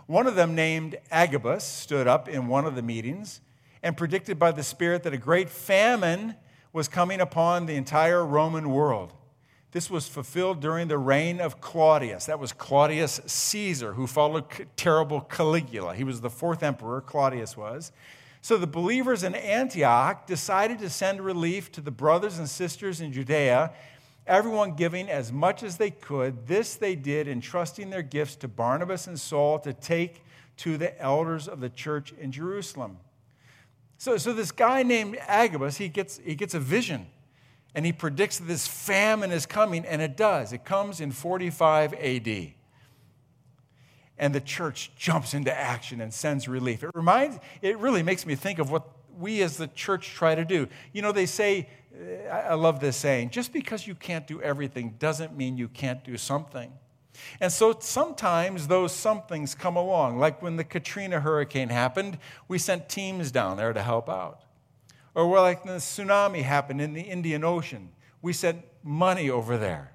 One 0.07 0.27
of 0.27 0.35
them, 0.35 0.55
named 0.55 0.97
Agabus, 1.09 1.63
stood 1.63 2.07
up 2.07 2.27
in 2.27 2.47
one 2.47 2.65
of 2.65 2.75
the 2.75 2.81
meetings 2.81 3.41
and 3.81 3.95
predicted 3.95 4.37
by 4.37 4.51
the 4.51 4.63
Spirit 4.63 5.03
that 5.03 5.13
a 5.13 5.17
great 5.17 5.49
famine 5.49 6.35
was 6.73 6.87
coming 6.87 7.21
upon 7.21 7.65
the 7.65 7.75
entire 7.75 8.25
Roman 8.25 8.69
world. 8.69 9.13
This 9.71 9.89
was 9.89 10.07
fulfilled 10.07 10.61
during 10.61 10.87
the 10.87 10.97
reign 10.97 11.41
of 11.41 11.59
Claudius. 11.59 12.25
That 12.27 12.39
was 12.39 12.53
Claudius 12.53 13.19
Caesar, 13.25 13.93
who 13.93 14.07
followed 14.07 14.45
terrible 14.77 15.21
Caligula. 15.21 15.95
He 15.95 16.03
was 16.03 16.21
the 16.21 16.29
fourth 16.29 16.63
emperor, 16.63 17.01
Claudius 17.01 17.57
was. 17.57 17.91
So 18.41 18.57
the 18.57 18.67
believers 18.67 19.23
in 19.23 19.35
Antioch 19.35 20.27
decided 20.27 20.79
to 20.79 20.89
send 20.89 21.19
relief 21.19 21.71
to 21.73 21.81
the 21.81 21.91
brothers 21.91 22.37
and 22.37 22.47
sisters 22.47 23.01
in 23.01 23.11
Judea, 23.11 23.71
everyone 24.27 24.75
giving 24.75 25.09
as 25.09 25.31
much 25.31 25.63
as 25.63 25.77
they 25.77 25.89
could. 25.89 26.47
This 26.47 26.75
they 26.75 26.95
did, 26.95 27.27
entrusting 27.27 27.89
their 27.89 28.03
gifts 28.03 28.35
to 28.37 28.47
Barnabas 28.47 29.07
and 29.07 29.19
Saul 29.19 29.59
to 29.59 29.73
take 29.73 30.23
to 30.57 30.77
the 30.77 31.01
elders 31.01 31.47
of 31.47 31.59
the 31.59 31.69
church 31.69 32.13
in 32.19 32.31
Jerusalem. 32.31 32.99
So, 33.97 34.15
so 34.17 34.31
this 34.31 34.51
guy 34.51 34.83
named 34.83 35.17
Agabus, 35.27 35.77
he 35.77 35.89
gets, 35.89 36.19
he 36.23 36.35
gets 36.35 36.53
a 36.53 36.59
vision 36.59 37.07
and 37.75 37.85
he 37.85 37.91
predicts 37.91 38.39
that 38.39 38.45
this 38.45 38.65
famine 38.65 39.31
is 39.31 39.45
coming, 39.45 39.85
and 39.85 40.01
it 40.01 40.15
does. 40.15 40.53
It 40.53 40.63
comes 40.63 41.01
in 41.01 41.11
45 41.11 41.93
AD. 41.93 42.53
And 44.17 44.33
the 44.33 44.39
church 44.39 44.91
jumps 44.95 45.33
into 45.33 45.53
action 45.53 45.99
and 45.99 46.13
sends 46.13 46.47
relief. 46.47 46.83
It 46.83 46.91
reminds, 46.95 47.37
it 47.61 47.77
really 47.77 48.01
makes 48.01 48.25
me 48.25 48.35
think 48.35 48.59
of 48.59 48.71
what 48.71 48.87
we 49.19 49.41
as 49.41 49.57
the 49.57 49.67
church 49.67 50.11
try 50.13 50.35
to 50.35 50.45
do. 50.45 50.69
You 50.93 51.01
know, 51.01 51.11
they 51.11 51.25
say, 51.25 51.67
I 52.31 52.53
love 52.53 52.79
this 52.79 52.95
saying, 52.95 53.31
just 53.31 53.51
because 53.51 53.85
you 53.85 53.93
can't 53.93 54.25
do 54.25 54.41
everything 54.41 54.95
doesn't 54.97 55.35
mean 55.35 55.57
you 55.57 55.67
can't 55.67 56.01
do 56.03 56.15
something. 56.15 56.71
And 57.41 57.51
so 57.51 57.75
sometimes 57.79 58.67
those 58.67 58.93
somethings 58.93 59.53
come 59.53 59.75
along. 59.75 60.17
Like 60.17 60.41
when 60.41 60.55
the 60.55 60.63
Katrina 60.63 61.19
hurricane 61.19 61.69
happened, 61.69 62.17
we 62.47 62.57
sent 62.57 62.87
teams 62.87 63.31
down 63.31 63.57
there 63.57 63.73
to 63.73 63.81
help 63.81 64.09
out. 64.09 64.44
Or 65.15 65.27
where 65.29 65.41
like 65.41 65.63
the 65.63 65.77
tsunami 65.77 66.43
happened 66.43 66.81
in 66.81 66.93
the 66.93 67.01
Indian 67.01 67.43
Ocean, 67.43 67.89
we 68.21 68.33
sent 68.33 68.63
money 68.83 69.29
over 69.29 69.57
there. 69.57 69.93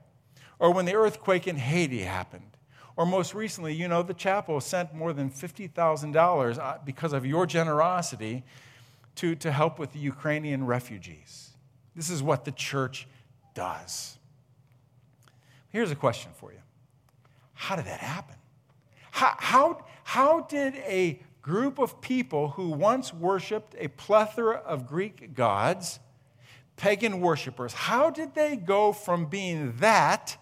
Or 0.58 0.72
when 0.72 0.86
the 0.86 0.94
earthquake 0.94 1.46
in 1.46 1.56
Haiti 1.56 2.00
happened. 2.00 2.56
Or 2.96 3.06
most 3.06 3.34
recently, 3.34 3.74
you 3.74 3.88
know, 3.88 4.02
the 4.02 4.14
chapel 4.14 4.60
sent 4.60 4.94
more 4.94 5.12
than 5.12 5.30
$50,000 5.30 6.58
uh, 6.58 6.78
because 6.84 7.12
of 7.12 7.24
your 7.24 7.46
generosity 7.46 8.42
to, 9.16 9.34
to 9.36 9.52
help 9.52 9.78
with 9.78 9.92
the 9.92 9.98
Ukrainian 9.98 10.66
refugees. 10.66 11.50
This 11.94 12.10
is 12.10 12.22
what 12.22 12.44
the 12.44 12.52
church 12.52 13.06
does. 13.54 14.18
Here's 15.70 15.90
a 15.90 15.96
question 15.96 16.32
for 16.34 16.52
you 16.52 16.60
How 17.54 17.76
did 17.76 17.86
that 17.86 18.00
happen? 18.00 18.36
How, 19.10 19.34
how, 19.38 19.84
how 20.04 20.40
did 20.42 20.74
a 20.76 21.20
group 21.42 21.78
of 21.78 22.00
people 22.00 22.50
who 22.50 22.70
once 22.70 23.12
worshiped 23.12 23.74
a 23.78 23.88
plethora 23.88 24.56
of 24.56 24.86
Greek 24.86 25.34
gods, 25.34 26.00
pagan 26.76 27.20
worshippers, 27.20 27.72
how 27.72 28.10
did 28.10 28.34
they 28.34 28.56
go 28.56 28.92
from 28.92 29.26
being 29.26 29.76
that 29.78 30.36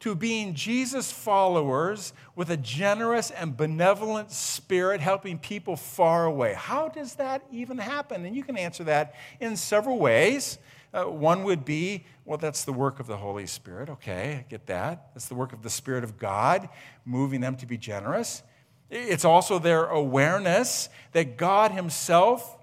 to 0.00 0.14
being 0.14 0.54
Jesus 0.54 1.10
followers 1.10 2.12
with 2.36 2.50
a 2.50 2.56
generous 2.56 3.30
and 3.30 3.56
benevolent 3.56 4.30
spirit, 4.30 5.00
helping 5.00 5.38
people 5.38 5.76
far 5.76 6.26
away. 6.26 6.54
How 6.54 6.88
does 6.88 7.14
that 7.14 7.42
even 7.50 7.78
happen? 7.78 8.24
And 8.24 8.36
you 8.36 8.44
can 8.44 8.56
answer 8.56 8.84
that 8.84 9.14
in 9.40 9.56
several 9.56 9.98
ways. 9.98 10.58
Uh, 10.94 11.04
one 11.04 11.42
would 11.44 11.64
be, 11.64 12.04
well, 12.24 12.38
that's 12.38 12.64
the 12.64 12.72
work 12.72 13.00
of 13.00 13.06
the 13.06 13.16
Holy 13.16 13.46
Spirit. 13.46 13.90
Okay, 13.90 14.36
I 14.38 14.46
get 14.48 14.66
that. 14.66 15.10
That's 15.14 15.26
the 15.26 15.34
work 15.34 15.52
of 15.52 15.62
the 15.62 15.70
Spirit 15.70 16.04
of 16.04 16.16
God, 16.16 16.68
moving 17.04 17.40
them 17.40 17.56
to 17.56 17.66
be 17.66 17.76
generous. 17.76 18.42
It's 18.90 19.24
also 19.24 19.58
their 19.58 19.86
awareness 19.86 20.88
that 21.12 21.36
God 21.36 21.72
Himself, 21.72 22.56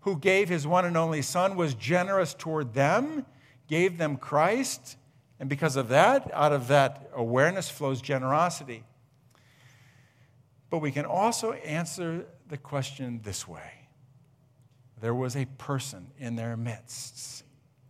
who 0.00 0.18
gave 0.18 0.48
His 0.48 0.66
one 0.66 0.84
and 0.84 0.96
only 0.96 1.22
Son, 1.22 1.56
was 1.56 1.74
generous 1.74 2.34
toward 2.34 2.74
them, 2.74 3.26
gave 3.66 3.98
them 3.98 4.16
Christ, 4.16 4.96
and 5.38 5.48
because 5.48 5.76
of 5.76 5.88
that, 5.88 6.30
out 6.32 6.52
of 6.52 6.68
that 6.68 7.10
awareness 7.14 7.68
flows 7.68 8.00
generosity. 8.00 8.84
But 10.70 10.78
we 10.78 10.90
can 10.90 11.04
also 11.04 11.52
answer 11.52 12.26
the 12.48 12.56
question 12.56 13.20
this 13.22 13.46
way 13.46 13.72
there 15.00 15.14
was 15.14 15.36
a 15.36 15.44
person 15.58 16.06
in 16.18 16.36
their 16.36 16.56
midst 16.56 17.44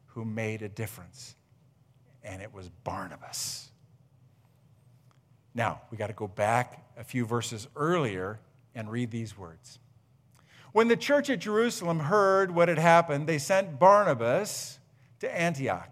who 0.06 0.25
made 0.25 0.62
a 0.62 0.68
difference, 0.68 1.37
and 2.25 2.42
it 2.42 2.52
was 2.52 2.68
Barnabas. 2.85 3.71
Now, 5.57 5.81
we 5.91 5.97
got 5.97 6.09
to 6.09 6.13
go 6.13 6.29
back 6.29 6.85
a 6.99 7.03
few 7.03 7.25
verses 7.25 7.67
earlier 7.75 8.39
and 8.75 8.93
read 8.93 9.11
these 9.11 9.39
words. 9.39 9.79
When 10.73 10.89
the 10.89 10.97
church 10.99 11.31
at 11.31 11.39
Jerusalem 11.39 11.99
heard 11.99 12.55
what 12.55 12.69
had 12.69 12.79
happened, 12.79 13.27
they 13.27 13.39
sent 13.39 13.79
Barnabas 13.79 14.79
to 15.21 15.35
Antioch. 15.35 15.89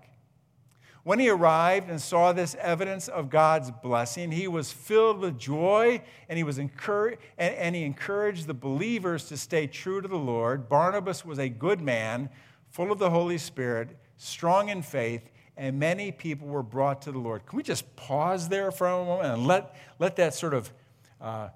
When 1.03 1.19
he 1.19 1.31
arrived 1.31 1.89
and 1.89 1.99
saw 1.99 2.35
this 2.35 2.55
evidence 2.57 3.09
of 3.09 3.31
God's 3.31 3.71
blessing, 3.71 4.33
he 4.33 4.49
was 4.49 4.71
filled 4.71 5.19
with 5.19 5.39
joy 5.39 6.03
and 6.29 6.37
he, 6.37 6.45
was 6.45 6.59
and, 6.59 6.71
and 7.39 7.75
he 7.75 7.85
encouraged 7.85 8.47
the 8.47 8.55
believers 8.55 9.25
to 9.29 9.37
stay 9.39 9.67
true 9.67 10.03
to 10.03 10.09
the 10.09 10.17
Lord. 10.17 10.69
Barnabas 10.69 11.25
was 11.25 11.39
a 11.39 11.49
good 11.49 11.81
man, 11.81 12.29
full 12.69 12.93
of 12.93 12.99
the 12.99 13.11
Holy 13.11 13.39
Spirit, 13.39 13.97
strong 14.19 14.69
in 14.69 14.83
faith, 14.83 15.31
and 15.57 15.79
many 15.79 16.11
people 16.11 16.49
were 16.49 16.63
brought 16.63 17.03
to 17.03 17.13
the 17.13 17.19
Lord. 17.19 17.47
Can 17.47 17.57
we 17.57 17.63
just 17.63 17.95
pause 17.97 18.49
there 18.49 18.71
for 18.71 18.87
a 18.87 19.05
moment 19.05 19.35
and 19.35 19.47
let, 19.47 19.75
let 19.99 20.17
that 20.17 20.35
sort 20.35 20.55
of, 20.55 20.73
uh, 21.21 21.49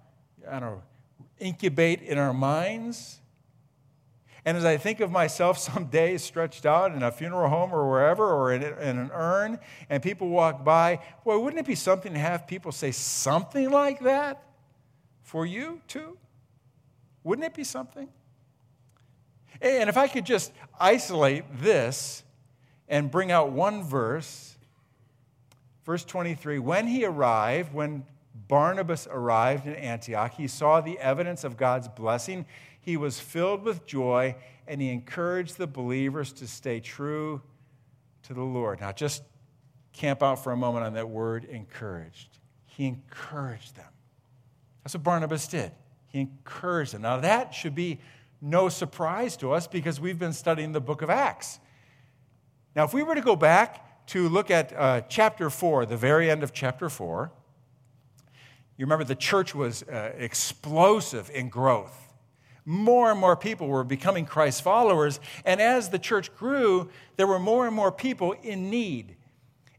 I 0.49 0.53
don't 0.53 0.61
know, 0.61 0.83
incubate 1.39 2.03
in 2.03 2.19
our 2.19 2.33
minds? 2.33 3.21
And 4.45 4.57
as 4.57 4.65
I 4.65 4.77
think 4.77 5.01
of 5.01 5.11
myself 5.11 5.59
some 5.59 5.87
days 5.87 6.23
stretched 6.23 6.65
out 6.65 6.95
in 6.95 7.03
a 7.03 7.11
funeral 7.11 7.49
home 7.49 7.73
or 7.73 7.89
wherever, 7.91 8.25
or 8.25 8.53
in, 8.53 8.63
in 8.63 8.99
an 8.99 9.11
urn, 9.13 9.59
and 9.91 10.03
people 10.03 10.29
walk 10.29 10.65
by, 10.65 11.01
boy, 11.25 11.39
wouldn't 11.39 11.61
it 11.61 11.67
be 11.67 11.75
something 11.75 12.13
to 12.13 12.19
have 12.19 12.47
people 12.47 12.71
say 12.71 12.93
something 12.93 13.71
like 13.71 14.01
that 14.01 14.43
for 15.23 15.45
you 15.45 15.81
too? 15.89 16.17
Wouldn't 17.25 17.45
it 17.45 17.55
be 17.55 17.65
something? 17.65 18.09
And 19.61 19.89
if 19.91 19.97
I 19.97 20.07
could 20.07 20.25
just 20.25 20.53
isolate 20.79 21.45
this 21.61 22.23
and 22.89 23.11
bring 23.11 23.31
out 23.31 23.53
one 23.53 23.83
verse, 23.83 24.57
verse 25.85 26.05
23 26.05 26.59
when 26.59 26.87
he 26.87 27.05
arrived, 27.05 27.73
when 27.73 28.05
Barnabas 28.49 29.07
arrived 29.11 29.67
in 29.67 29.75
Antioch, 29.75 30.35
he 30.35 30.47
saw 30.47 30.81
the 30.81 30.99
evidence 30.99 31.45
of 31.45 31.57
God's 31.57 31.89
blessing. 31.89 32.47
He 32.81 32.97
was 32.97 33.21
filled 33.21 33.63
with 33.65 33.87
joy 33.87 34.37
and 34.67 34.81
he 34.81 34.91
encouraged 34.91 35.59
the 35.59 35.67
believers 35.67 36.33
to 36.35 36.47
stay 36.47 36.81
true 36.81 37.43
to 38.23 38.35
the 38.35 38.43
Lord. 38.43 38.81
Now, 38.81 38.93
just 38.93 39.23
camp 39.93 40.23
out 40.23 40.43
for 40.45 40.53
a 40.53 40.57
moment 40.57 40.87
on 40.87 40.95
that 40.95 41.09
word 41.09 41.45
encouraged. 41.45 42.39
He 42.67 42.87
encouraged 42.87 43.77
them. 43.77 43.91
That's 44.83 44.95
what 44.95 45.03
Barnabas 45.03 45.49
did. 45.49 45.73
He 46.09 46.21
encouraged 46.21 46.95
them. 46.95 47.03
Now, 47.03 47.19
that 47.21 47.53
should 47.53 47.75
be 47.75 47.99
no 48.41 48.69
surprise 48.69 49.37
to 49.39 49.53
us 49.53 49.67
because 49.67 50.01
we've 50.01 50.19
been 50.19 50.33
studying 50.33 50.73
the 50.73 50.81
book 50.81 51.03
of 51.03 51.11
Acts. 51.11 51.59
Now, 52.79 52.85
if 52.85 52.95
we 52.95 53.03
were 53.03 53.17
to 53.17 53.21
go 53.21 53.35
back 53.35 54.07
to 54.07 54.29
look 54.29 54.53
at 54.53 54.73
uh, 54.73 55.01
chapter 55.09 55.51
4, 55.51 55.85
the 55.85 55.97
very 55.97 56.31
end 56.31 56.45
of 56.45 56.53
chapter 56.53 56.89
4, 56.89 57.29
you 58.77 58.87
remember 58.87 59.03
the 59.03 59.17
church 59.17 59.53
was 59.53 59.83
uh, 59.83 60.13
explosive 60.17 61.29
in 61.35 61.49
growth. 61.49 62.15
More 62.65 63.11
and 63.11 63.19
more 63.19 63.35
people 63.37 63.67
were 63.67 63.83
becoming 63.83 64.27
Christ 64.27 64.63
followers. 64.63 65.19
And 65.45 65.61
as 65.61 65.89
the 65.89 65.99
church 65.99 66.33
grew, 66.37 66.89
there 67.17 67.27
were 67.27 67.41
more 67.41 67.67
and 67.67 67.75
more 67.75 67.91
people 67.91 68.31
in 68.45 68.71
need. 68.71 69.17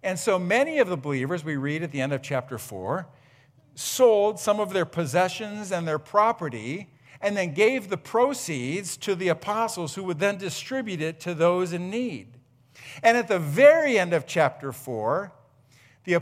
And 0.04 0.20
so 0.20 0.38
many 0.38 0.80
of 0.80 0.90
the 0.90 0.98
believers, 0.98 1.46
we 1.46 1.56
read 1.56 1.84
at 1.84 1.94
the 1.94 2.02
end 2.02 2.12
of 2.12 2.22
chapter 2.22 2.58
4, 2.58 3.08
sold 3.76 4.42
some 4.42 4.60
of 4.60 4.74
their 4.74 4.84
possessions 4.84 5.72
and 5.72 5.88
their 5.88 6.00
property 6.00 6.90
and 7.22 7.38
then 7.38 7.54
gave 7.54 7.88
the 7.88 7.98
proceeds 7.98 8.98
to 8.98 9.16
the 9.16 9.30
apostles 9.30 9.96
who 9.96 10.04
would 10.04 10.20
then 10.20 10.38
distribute 10.38 11.02
it 11.02 11.22
to 11.22 11.34
those 11.34 11.72
in 11.72 11.90
need. 11.90 12.39
And 13.04 13.18
at 13.18 13.28
the 13.28 13.40
very 13.40 13.98
end 13.98 14.14
of 14.14 14.26
chapter 14.26 14.72
4, 14.72 15.32
the, 16.04 16.22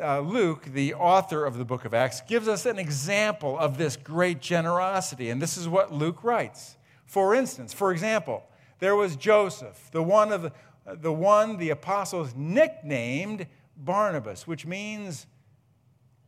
uh, 0.00 0.20
Luke, 0.20 0.64
the 0.64 0.94
author 0.94 1.44
of 1.44 1.58
the 1.58 1.64
book 1.64 1.84
of 1.84 1.94
Acts, 1.94 2.20
gives 2.22 2.48
us 2.48 2.66
an 2.66 2.78
example 2.78 3.58
of 3.58 3.78
this 3.78 3.96
great 3.96 4.40
generosity. 4.40 5.30
And 5.30 5.40
this 5.40 5.56
is 5.56 5.68
what 5.68 5.92
Luke 5.92 6.22
writes. 6.22 6.76
For 7.06 7.34
instance, 7.34 7.72
for 7.72 7.92
example, 7.92 8.44
there 8.78 8.96
was 8.96 9.16
Joseph, 9.16 9.90
the 9.92 10.02
one, 10.02 10.32
of 10.32 10.42
the, 10.42 10.52
the 10.86 11.12
one 11.12 11.56
the 11.56 11.70
apostles 11.70 12.34
nicknamed 12.36 13.46
Barnabas, 13.76 14.46
which 14.46 14.66
means 14.66 15.26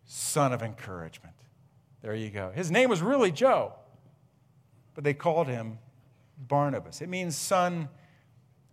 son 0.05 0.53
of 0.53 0.63
encouragement. 0.63 1.35
There 2.03 2.15
you 2.15 2.31
go. 2.31 2.51
His 2.51 2.71
name 2.71 2.91
was 2.91 3.01
really 3.01 3.31
Joe, 3.31 3.75
but 4.95 5.05
they 5.05 5.15
called 5.15 5.47
him 5.47 5.79
Barnabas. 6.37 7.01
It 7.01 7.09
means 7.09 7.37
son 7.37 7.89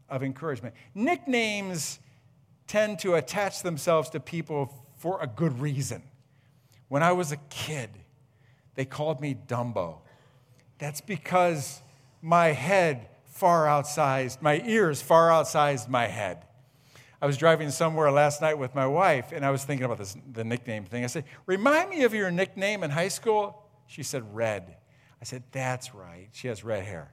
of 0.09 0.23
encouragement. 0.23 0.75
Nicknames 0.93 1.99
tend 2.67 2.99
to 2.99 3.15
attach 3.15 3.63
themselves 3.63 4.09
to 4.11 4.19
people 4.19 4.73
for 4.97 5.21
a 5.21 5.27
good 5.27 5.59
reason. 5.59 6.03
When 6.87 7.03
I 7.03 7.11
was 7.11 7.31
a 7.31 7.37
kid, 7.49 7.89
they 8.75 8.85
called 8.85 9.21
me 9.21 9.35
Dumbo. 9.47 9.99
That's 10.77 11.01
because 11.01 11.81
my 12.21 12.47
head 12.47 13.09
far 13.25 13.65
outsized, 13.65 14.41
my 14.41 14.61
ears 14.65 15.01
far 15.01 15.29
outsized 15.29 15.87
my 15.87 16.07
head. 16.07 16.45
I 17.21 17.25
was 17.25 17.37
driving 17.37 17.69
somewhere 17.69 18.11
last 18.11 18.41
night 18.41 18.57
with 18.57 18.75
my 18.75 18.87
wife, 18.87 19.31
and 19.33 19.45
I 19.45 19.51
was 19.51 19.65
thinking 19.65 19.83
about 19.85 19.97
this, 19.97 20.15
the 20.31 20.43
nickname 20.43 20.85
thing. 20.85 21.03
I 21.03 21.07
said, 21.07 21.25
Remind 21.45 21.89
me 21.89 22.03
of 22.03 22.13
your 22.13 22.31
nickname 22.31 22.83
in 22.83 22.91
high 22.91 23.09
school. 23.09 23.65
She 23.87 24.03
said, 24.03 24.23
Red. 24.33 24.75
I 25.21 25.25
said, 25.25 25.43
That's 25.51 25.93
right. 25.93 26.29
She 26.31 26.47
has 26.47 26.63
red 26.63 26.83
hair. 26.83 27.11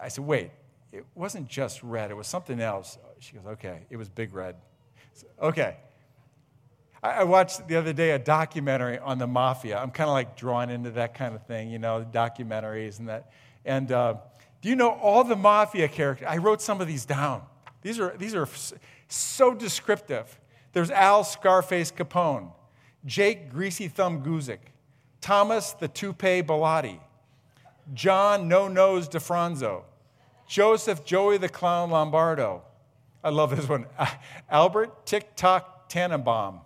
I 0.00 0.08
said, 0.08 0.24
Wait, 0.24 0.50
it 0.92 1.04
wasn't 1.14 1.48
just 1.48 1.82
red, 1.82 2.10
it 2.10 2.14
was 2.14 2.26
something 2.26 2.60
else. 2.60 2.98
She 3.18 3.34
goes, 3.34 3.46
okay, 3.46 3.86
it 3.90 3.96
was 3.96 4.08
big 4.08 4.34
red. 4.34 4.56
okay. 5.40 5.76
I, 7.02 7.24
watched 7.24 7.68
the 7.68 7.76
other 7.76 7.92
day 7.92 8.12
a 8.12 8.18
documentary 8.18 8.98
on 8.98 9.18
the 9.18 9.26
mafia. 9.26 9.78
I'm 9.78 9.90
kind 9.90 10.08
of 10.08 10.14
like 10.14 10.36
drawn 10.36 10.70
into 10.70 10.90
that 10.92 11.14
kind 11.14 11.34
of 11.34 11.46
thing, 11.46 11.70
you 11.70 11.78
know, 11.78 12.04
documentaries 12.10 12.98
and 12.98 13.08
that. 13.08 13.30
And 13.64 13.92
uh, 13.92 14.14
do 14.60 14.68
you 14.68 14.76
know 14.76 14.90
all 14.90 15.22
the 15.22 15.36
mafia 15.36 15.88
characters? 15.88 16.26
I 16.28 16.38
wrote 16.38 16.60
some 16.60 16.80
of 16.80 16.88
these 16.88 17.04
down. 17.04 17.42
These 17.82 18.00
are, 18.00 18.16
these 18.16 18.34
are 18.34 18.48
so 19.08 19.54
descriptive. 19.54 20.40
There's 20.72 20.90
Al 20.90 21.22
Scarface 21.22 21.92
Capone, 21.92 22.52
Jake 23.04 23.52
Greasy 23.52 23.88
Thumb 23.88 24.22
Guzik, 24.24 24.58
Thomas 25.20 25.72
the 25.72 25.88
Toupee 25.88 26.42
Bilotti, 26.42 26.98
John 27.94 28.48
No 28.48 28.68
Nose 28.68 29.08
DiFronzo, 29.08 29.84
Joseph 30.46 31.04
Joey 31.04 31.38
the 31.38 31.48
Clown 31.48 31.90
Lombardo. 31.90 32.62
I 33.22 33.30
love 33.30 33.54
this 33.54 33.68
one. 33.68 33.86
Albert 34.50 35.04
TikTok 35.06 35.88
Tannenbaum. 35.88 36.60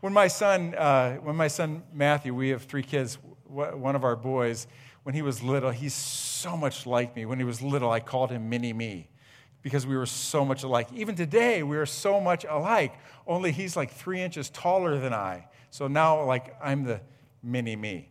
When 0.00 0.12
my 0.12 0.28
son, 0.28 0.74
uh, 0.74 1.14
when 1.16 1.34
my 1.34 1.48
son 1.48 1.82
Matthew, 1.92 2.34
we 2.34 2.50
have 2.50 2.64
three 2.64 2.82
kids. 2.82 3.16
One 3.46 3.96
of 3.96 4.04
our 4.04 4.16
boys, 4.16 4.66
when 5.04 5.14
he 5.14 5.22
was 5.22 5.42
little, 5.42 5.70
he's 5.70 5.94
so 5.94 6.56
much 6.56 6.86
like 6.86 7.16
me. 7.16 7.24
When 7.24 7.38
he 7.38 7.44
was 7.44 7.62
little, 7.62 7.90
I 7.90 8.00
called 8.00 8.30
him 8.30 8.50
Mini 8.50 8.72
Me 8.72 9.08
because 9.62 9.86
we 9.86 9.96
were 9.96 10.04
so 10.04 10.44
much 10.44 10.62
alike. 10.62 10.88
Even 10.94 11.14
today, 11.14 11.62
we 11.62 11.78
are 11.78 11.86
so 11.86 12.20
much 12.20 12.44
alike. 12.44 12.94
Only 13.26 13.50
he's 13.50 13.76
like 13.76 13.92
three 13.92 14.20
inches 14.20 14.50
taller 14.50 14.98
than 14.98 15.14
I. 15.14 15.48
So 15.70 15.88
now, 15.88 16.22
like, 16.24 16.54
I'm 16.62 16.84
the 16.84 17.00
mini 17.42 17.74
me. 17.74 18.10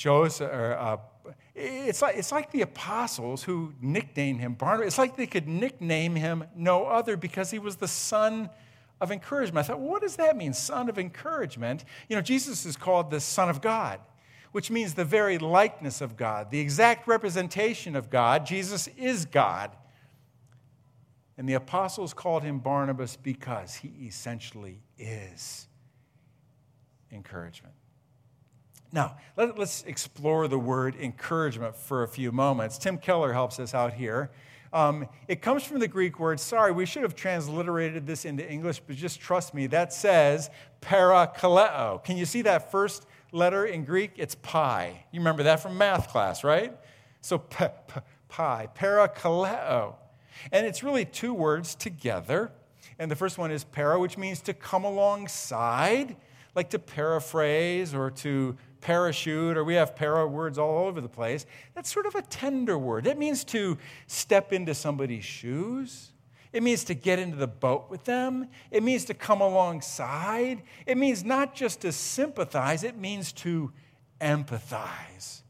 Joseph, 0.00 0.50
or, 0.50 0.78
uh, 0.78 0.96
it's, 1.54 2.00
like, 2.00 2.16
it's 2.16 2.32
like 2.32 2.50
the 2.52 2.62
apostles 2.62 3.42
who 3.42 3.74
nicknamed 3.82 4.40
him 4.40 4.54
Barnabas. 4.54 4.86
It's 4.86 4.98
like 4.98 5.14
they 5.14 5.26
could 5.26 5.46
nickname 5.46 6.16
him 6.16 6.44
no 6.56 6.86
other 6.86 7.18
because 7.18 7.50
he 7.50 7.58
was 7.58 7.76
the 7.76 7.86
son 7.86 8.48
of 8.98 9.12
encouragement. 9.12 9.66
I 9.66 9.68
thought, 9.68 9.80
what 9.80 10.00
does 10.00 10.16
that 10.16 10.38
mean, 10.38 10.54
son 10.54 10.88
of 10.88 10.98
encouragement? 10.98 11.84
You 12.08 12.16
know, 12.16 12.22
Jesus 12.22 12.64
is 12.64 12.78
called 12.78 13.10
the 13.10 13.20
Son 13.20 13.50
of 13.50 13.60
God, 13.60 14.00
which 14.52 14.70
means 14.70 14.94
the 14.94 15.04
very 15.04 15.36
likeness 15.36 16.00
of 16.00 16.16
God, 16.16 16.50
the 16.50 16.60
exact 16.60 17.06
representation 17.06 17.94
of 17.94 18.08
God. 18.08 18.46
Jesus 18.46 18.88
is 18.96 19.26
God. 19.26 19.70
And 21.36 21.46
the 21.46 21.54
apostles 21.54 22.14
called 22.14 22.42
him 22.42 22.58
Barnabas 22.58 23.16
because 23.16 23.74
he 23.74 24.06
essentially 24.06 24.80
is 24.98 25.66
encouragement. 27.12 27.74
Now, 28.92 29.16
let, 29.36 29.58
us 29.58 29.84
explore 29.86 30.48
the 30.48 30.58
word 30.58 30.96
encouragement 30.96 31.76
for 31.76 32.02
a 32.02 32.08
few 32.08 32.32
moments. 32.32 32.76
Tim 32.76 32.98
Keller 32.98 33.32
helps 33.32 33.60
us 33.60 33.74
out 33.74 33.92
here. 33.92 34.30
Um, 34.72 35.08
it 35.26 35.42
comes 35.42 35.64
from 35.64 35.80
the 35.80 35.88
Greek 35.88 36.20
word, 36.20 36.38
sorry, 36.38 36.72
we 36.72 36.86
should 36.86 37.02
have 37.02 37.16
transliterated 37.16 38.06
this 38.06 38.24
into 38.24 38.48
English, 38.48 38.80
but 38.86 38.96
just 38.96 39.20
trust 39.20 39.52
me, 39.52 39.66
that 39.68 39.92
says 39.92 40.48
parakaleo. 40.80 42.02
Can 42.04 42.16
you 42.16 42.24
see 42.24 42.42
that 42.42 42.70
first 42.70 43.06
letter 43.32 43.66
in 43.66 43.84
Greek? 43.84 44.12
It's 44.16 44.36
pi. 44.36 45.04
You 45.10 45.20
remember 45.20 45.42
that 45.44 45.60
from 45.60 45.76
math 45.76 46.08
class, 46.08 46.44
right? 46.44 46.76
So 47.20 47.38
p- 47.38 47.66
p- 47.88 48.00
pi, 48.28 48.68
parakaleo. 48.76 49.96
And 50.52 50.66
it's 50.66 50.82
really 50.82 51.04
two 51.04 51.34
words 51.34 51.74
together. 51.74 52.52
And 52.98 53.10
the 53.10 53.16
first 53.16 53.38
one 53.38 53.50
is 53.50 53.64
para, 53.64 53.98
which 53.98 54.16
means 54.16 54.40
to 54.42 54.54
come 54.54 54.84
alongside, 54.84 56.16
like 56.54 56.70
to 56.70 56.78
paraphrase 56.78 57.92
or 57.92 58.10
to 58.10 58.56
parachute, 58.80 59.56
or 59.56 59.64
we 59.64 59.74
have 59.74 59.94
para 59.96 60.26
words 60.26 60.58
all 60.58 60.86
over 60.86 61.00
the 61.00 61.08
place. 61.08 61.46
That's 61.74 61.92
sort 61.92 62.06
of 62.06 62.14
a 62.14 62.22
tender 62.22 62.78
word. 62.78 63.06
It 63.06 63.18
means 63.18 63.44
to 63.44 63.78
step 64.06 64.52
into 64.52 64.74
somebody's 64.74 65.24
shoes. 65.24 66.12
It 66.52 66.62
means 66.62 66.84
to 66.84 66.94
get 66.94 67.18
into 67.18 67.36
the 67.36 67.46
boat 67.46 67.90
with 67.90 68.04
them. 68.04 68.48
It 68.70 68.82
means 68.82 69.04
to 69.06 69.14
come 69.14 69.40
alongside. 69.40 70.62
It 70.86 70.96
means 70.96 71.22
not 71.24 71.54
just 71.54 71.82
to 71.82 71.92
sympathize, 71.92 72.82
it 72.82 72.96
means 72.96 73.32
to 73.34 73.72
empathize. 74.20 75.42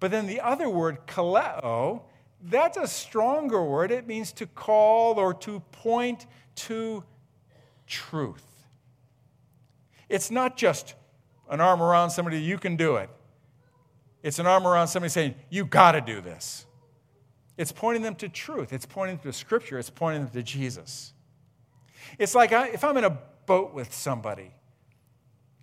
But 0.00 0.10
then 0.10 0.26
the 0.26 0.40
other 0.40 0.68
word, 0.68 1.06
kaleo, 1.06 2.02
that's 2.42 2.76
a 2.76 2.86
stronger 2.86 3.62
word. 3.62 3.90
It 3.90 4.06
means 4.06 4.32
to 4.32 4.46
call 4.46 5.18
or 5.18 5.34
to 5.34 5.60
point 5.72 6.26
to 6.56 7.04
truth. 7.86 8.44
It's 10.08 10.30
not 10.30 10.56
just 10.56 10.94
an 11.50 11.60
arm 11.60 11.82
around 11.82 12.10
somebody, 12.10 12.40
you 12.40 12.58
can 12.58 12.76
do 12.76 12.96
it. 12.96 13.10
It's 14.22 14.38
an 14.38 14.46
arm 14.46 14.66
around 14.66 14.88
somebody 14.88 15.10
saying, 15.10 15.34
you 15.50 15.64
got 15.64 15.92
to 15.92 16.00
do 16.00 16.20
this. 16.20 16.66
It's 17.56 17.72
pointing 17.72 18.02
them 18.02 18.14
to 18.16 18.28
truth. 18.28 18.72
It's 18.72 18.86
pointing 18.86 19.18
them 19.18 19.32
to 19.32 19.38
Scripture. 19.38 19.78
It's 19.78 19.90
pointing 19.90 20.24
them 20.24 20.32
to 20.32 20.42
Jesus. 20.42 21.12
It's 22.18 22.34
like 22.34 22.52
I, 22.52 22.68
if 22.68 22.82
I'm 22.82 22.96
in 22.96 23.04
a 23.04 23.18
boat 23.46 23.74
with 23.74 23.94
somebody 23.94 24.52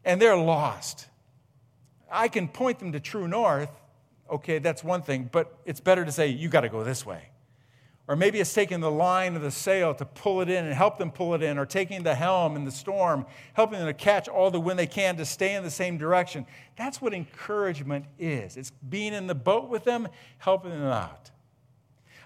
and 0.05 0.21
they're 0.21 0.37
lost, 0.37 1.07
I 2.09 2.27
can 2.27 2.47
point 2.47 2.79
them 2.79 2.91
to 2.91 2.99
true 2.99 3.27
north. 3.27 3.71
Okay, 4.29 4.59
that's 4.59 4.83
one 4.83 5.01
thing, 5.01 5.29
but 5.31 5.57
it's 5.65 5.79
better 5.79 6.05
to 6.05 6.11
say, 6.11 6.27
you 6.27 6.47
got 6.47 6.61
to 6.61 6.69
go 6.69 6.83
this 6.83 7.05
way. 7.05 7.30
Or 8.11 8.17
maybe 8.17 8.41
it's 8.41 8.53
taking 8.53 8.81
the 8.81 8.91
line 8.91 9.37
of 9.37 9.41
the 9.41 9.51
sail 9.51 9.93
to 9.93 10.03
pull 10.03 10.41
it 10.41 10.49
in 10.49 10.65
and 10.65 10.73
help 10.73 10.97
them 10.97 11.11
pull 11.11 11.33
it 11.33 11.41
in, 11.41 11.57
or 11.57 11.65
taking 11.65 12.03
the 12.03 12.13
helm 12.13 12.57
in 12.57 12.65
the 12.65 12.71
storm, 12.71 13.25
helping 13.53 13.79
them 13.79 13.87
to 13.87 13.93
catch 13.93 14.27
all 14.27 14.51
the 14.51 14.59
wind 14.59 14.77
they 14.77 14.85
can 14.85 15.15
to 15.15 15.23
stay 15.23 15.55
in 15.55 15.63
the 15.63 15.71
same 15.71 15.97
direction. 15.97 16.45
That's 16.75 17.01
what 17.01 17.13
encouragement 17.13 18.03
is. 18.19 18.57
It's 18.57 18.71
being 18.89 19.13
in 19.13 19.27
the 19.27 19.33
boat 19.33 19.69
with 19.69 19.85
them, 19.85 20.09
helping 20.39 20.71
them 20.71 20.81
out. 20.81 21.31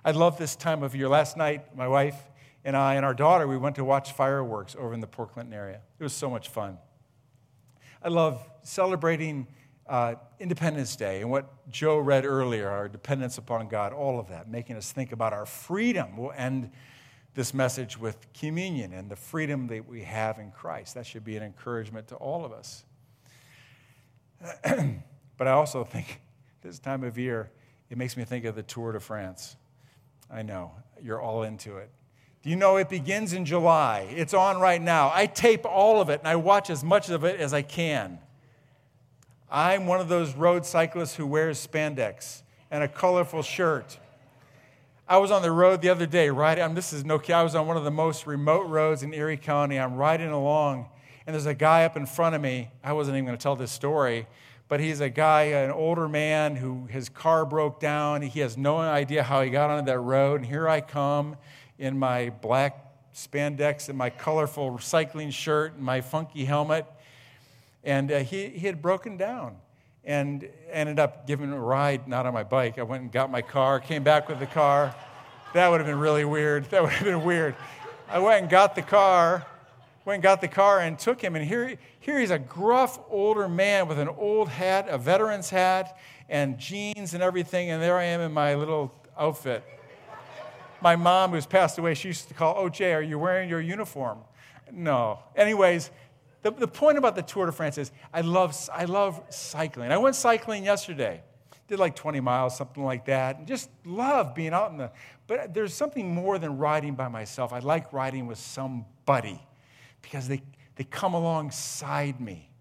I 0.04 0.10
love 0.10 0.40
this 0.40 0.56
time 0.56 0.82
of 0.82 0.96
year. 0.96 1.08
Last 1.08 1.38
night, 1.38 1.78
my 1.78 1.88
wife 1.88 2.18
and 2.64 2.76
I 2.76 2.96
and 2.96 3.06
our 3.06 3.14
daughter, 3.14 3.48
we 3.48 3.56
went 3.56 3.76
to 3.76 3.86
watch 3.86 4.12
fireworks 4.12 4.76
over 4.76 4.92
in 4.92 5.02
the 5.02 5.08
Port 5.08 5.34
Clinton 5.34 5.54
area. 5.54 5.82
It 6.00 6.04
was 6.04 6.14
so 6.14 6.32
much 6.32 6.50
fun. 6.50 6.80
I 8.02 8.08
love 8.08 8.44
celebrating 8.64 9.46
uh, 9.88 10.16
Independence 10.40 10.96
Day 10.96 11.22
and 11.22 11.30
what 11.30 11.70
Joe 11.70 12.00
read 12.00 12.26
earlier, 12.26 12.70
our 12.70 12.90
dependence 12.90 13.38
upon 13.38 13.68
God, 13.68 13.94
all 13.94 14.20
of 14.20 14.30
that, 14.30 14.50
making 14.50 14.76
us 14.76 14.92
think 14.92 15.12
about 15.12 15.34
our 15.34 15.46
freedom. 15.46 16.18
We'll 16.18 16.34
end 16.36 16.72
this 17.36 17.54
message 17.54 17.98
with 17.98 18.18
communion 18.34 18.94
and 18.94 19.10
the 19.10 19.16
freedom 19.16 19.68
that 19.68 19.88
we 19.88 20.04
have 20.04 20.40
in 20.40 20.52
Christ. 20.52 20.96
That 20.96 21.06
should 21.06 21.24
be 21.24 21.38
an 21.38 21.44
encouragement 21.44 22.08
to 22.08 22.16
all 22.16 22.46
of 22.46 22.52
us. 22.52 22.84
but 25.38 25.48
I 25.48 25.52
also 25.52 25.84
think 25.84 26.22
this 26.62 26.80
time 26.80 27.04
of 27.04 27.18
year, 27.18 27.52
it 27.90 27.98
makes 27.98 28.18
me 28.18 28.24
think 28.24 28.46
of 28.46 28.56
the 28.56 28.64
Tour 28.64 28.94
de 28.94 29.00
France. 29.00 29.56
I 30.32 30.42
know, 30.42 30.72
you're 31.02 31.22
all 31.22 31.44
into 31.44 31.78
it. 31.78 31.92
Do 32.42 32.50
you 32.50 32.56
know 32.56 32.78
it 32.78 32.90
begins 32.90 33.34
in 33.34 33.44
July? 33.44 34.08
It's 34.16 34.34
on 34.34 34.60
right 34.60 34.82
now. 34.82 35.12
I 35.14 35.26
tape 35.26 35.66
all 35.66 36.00
of 36.00 36.10
it 36.10 36.20
and 36.20 36.28
I 36.28 36.36
watch 36.36 36.70
as 36.70 36.84
much 36.84 37.10
of 37.10 37.24
it 37.24 37.40
as 37.40 37.54
I 37.54 37.64
can. 37.64 38.20
I'm 39.50 39.86
one 39.86 40.02
of 40.02 40.10
those 40.10 40.36
road 40.36 40.66
cyclists 40.66 41.16
who 41.16 41.28
wears 41.28 41.66
spandex 41.66 42.42
and 42.72 42.84
a 42.84 42.88
colorful 42.88 43.44
shirt. 43.44 44.00
I 45.08 45.18
was 45.18 45.30
on 45.30 45.44
the 45.44 45.52
road 45.52 45.84
the 45.84 45.90
other 45.90 46.08
day, 46.08 46.32
riding. 46.32 46.64
I 46.64 46.68
this 46.70 46.92
is 46.92 47.06
no 47.06 47.22
I 47.30 47.44
was 47.44 47.54
on 47.54 47.68
one 47.68 47.78
of 47.78 47.84
the 47.84 47.92
most 47.92 48.26
remote 48.26 48.68
roads 48.68 49.04
in 49.04 49.14
Erie 49.14 49.38
County. 49.38 49.80
I'm 49.80 49.96
riding 49.96 50.32
along, 50.32 50.90
and 51.28 51.34
there's 51.36 51.46
a 51.46 51.54
guy 51.54 51.86
up 51.86 51.96
in 51.96 52.08
front 52.08 52.36
of 52.36 52.42
me. 52.42 52.72
I 52.84 52.94
wasn't 52.94 53.18
even 53.18 53.26
going 53.26 53.38
to 53.38 53.42
tell 53.44 53.56
this 53.56 53.72
story, 53.72 54.26
but 54.68 54.80
he's 54.80 55.02
a 55.02 55.10
guy, 55.10 55.44
an 55.44 55.70
older 55.70 56.10
man 56.10 56.56
who 56.56 56.88
his 56.88 57.08
car 57.08 57.46
broke 57.46 57.80
down. 57.80 58.24
He 58.24 58.40
has 58.40 58.58
no 58.58 58.78
idea 58.78 59.22
how 59.22 59.44
he 59.44 59.52
got 59.52 59.70
onto 59.70 59.86
that 59.86 60.00
road. 60.00 60.42
And 60.42 60.46
here 60.50 60.68
I 60.68 60.82
come 60.82 61.38
in 61.78 62.00
my 62.00 62.32
black 62.42 62.84
spandex 63.14 63.90
and 63.90 63.98
my 63.98 64.10
colorful 64.10 64.80
cycling 64.80 65.30
shirt 65.30 65.76
and 65.76 65.84
my 65.84 66.02
funky 66.02 66.46
helmet. 66.46 66.88
And 67.86 68.12
uh, 68.12 68.20
he, 68.20 68.50
he 68.50 68.66
had 68.66 68.82
broken 68.82 69.16
down 69.16 69.58
and 70.04 70.50
ended 70.72 71.00
up 71.00 71.28
giving 71.28 71.52
a 71.52 71.60
ride, 71.60 72.08
not 72.08 72.26
on 72.26 72.34
my 72.34 72.44
bike. 72.44 72.78
I 72.80 72.84
went 72.84 73.04
and 73.04 73.12
got 73.12 73.32
my 73.32 73.42
car, 73.42 73.80
came 73.80 74.04
back 74.04 74.28
with 74.28 74.40
the 74.40 74.48
car. 74.48 74.94
That 75.54 75.70
would 75.70 75.80
have 75.80 75.88
been 75.88 76.00
really 76.00 76.26
weird. 76.26 76.66
That 76.72 76.84
would 76.84 76.92
have 76.92 77.06
been 77.06 77.24
weird. 77.24 77.56
I 78.10 78.20
went 78.20 78.42
and 78.42 78.50
got 78.50 78.76
the 78.76 78.82
car, 78.82 79.46
went 80.04 80.16
and 80.16 80.24
got 80.24 80.42
the 80.42 80.48
car 80.48 80.80
and 80.80 80.98
took 80.98 81.22
him. 81.22 81.36
And 81.36 81.46
here, 81.46 81.78
here 82.00 82.20
he's 82.20 82.32
a 82.32 82.40
gruff 82.40 83.00
older 83.10 83.48
man 83.48 83.88
with 83.88 84.00
an 84.00 84.10
old 84.10 84.50
hat, 84.50 84.88
a 84.90 84.98
veteran's 84.98 85.50
hat, 85.50 85.98
and 86.28 86.58
jeans 86.58 87.14
and 87.14 87.24
everything. 87.24 87.70
And 87.70 87.82
there 87.82 87.98
I 87.98 88.04
am 88.04 88.22
in 88.22 88.32
my 88.32 88.56
little 88.56 88.94
outfit. 89.18 89.64
My 90.82 90.96
mom, 90.96 91.32
who's 91.32 91.46
passed 91.46 91.78
away, 91.78 91.94
she 91.94 92.10
used 92.10 92.28
to 92.28 92.34
call, 92.34 92.56
Oh, 92.58 92.70
Jay, 92.70 92.94
are 92.94 93.02
you 93.02 93.18
wearing 93.18 93.50
your 93.50 93.62
uniform? 93.62 94.20
No. 94.72 95.20
Anyways, 95.36 95.90
the, 96.46 96.52
the 96.52 96.68
point 96.68 97.00
about 97.00 97.16
the 97.16 97.24
Tour 97.24 97.48
de 97.48 97.52
France 97.52 97.80
is 97.80 97.92
I 98.14 98.22
love, 98.22 98.56
I 98.72 98.86
love 98.86 99.20
cycling. 99.30 99.92
I 99.92 99.98
went 99.98 100.16
cycling 100.16 100.64
yesterday, 100.64 101.24
did 101.68 101.80
like 101.80 101.96
20 101.96 102.20
miles, 102.20 102.56
something 102.56 102.84
like 102.84 103.06
that, 103.06 103.40
and 103.40 103.48
just 103.48 103.68
love 103.84 104.36
being 104.36 104.54
out 104.54 104.70
in 104.70 104.78
the. 104.78 104.92
But 105.26 105.56
there's 105.56 105.74
something 105.74 106.14
more 106.14 106.38
than 106.38 106.60
riding 106.60 106.94
by 106.94 107.08
myself. 107.08 107.52
I 107.52 107.60
like 107.60 107.92
riding 107.92 108.28
with 108.28 108.38
somebody 108.38 109.42
because 110.04 110.28
they, 110.28 110.44
they 110.76 110.84
come 110.84 111.16
alongside 111.16 112.22
me. 112.22 112.52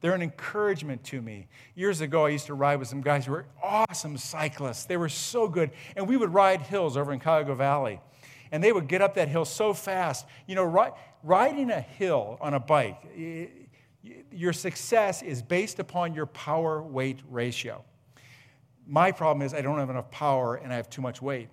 They're 0.00 0.14
an 0.14 0.22
encouragement 0.22 1.04
to 1.04 1.22
me. 1.22 1.46
Years 1.76 2.00
ago, 2.00 2.26
I 2.26 2.30
used 2.30 2.46
to 2.46 2.54
ride 2.54 2.80
with 2.80 2.88
some 2.88 3.02
guys 3.02 3.26
who 3.26 3.32
were 3.32 3.46
awesome 3.62 4.16
cyclists. 4.16 4.84
They 4.84 4.96
were 4.96 5.08
so 5.08 5.46
good. 5.46 5.70
And 5.94 6.08
we 6.08 6.16
would 6.16 6.34
ride 6.34 6.62
hills 6.62 6.96
over 6.96 7.12
in 7.12 7.20
Cuyahoga 7.20 7.54
Valley. 7.54 8.00
And 8.50 8.62
they 8.64 8.72
would 8.72 8.88
get 8.88 9.00
up 9.00 9.14
that 9.14 9.28
hill 9.28 9.44
so 9.44 9.72
fast. 9.72 10.26
You 10.48 10.56
know, 10.56 10.90
riding 11.26 11.70
a 11.70 11.80
hill 11.80 12.38
on 12.40 12.54
a 12.54 12.60
bike, 12.60 13.02
your 14.30 14.52
success 14.52 15.22
is 15.22 15.42
based 15.42 15.80
upon 15.80 16.14
your 16.14 16.26
power 16.26 16.80
weight 16.82 17.18
ratio. 17.28 17.84
My 18.86 19.10
problem 19.10 19.44
is 19.44 19.52
I 19.52 19.60
don't 19.60 19.78
have 19.78 19.90
enough 19.90 20.10
power 20.10 20.54
and 20.54 20.72
I 20.72 20.76
have 20.76 20.88
too 20.88 21.02
much 21.02 21.20
weight. 21.20 21.48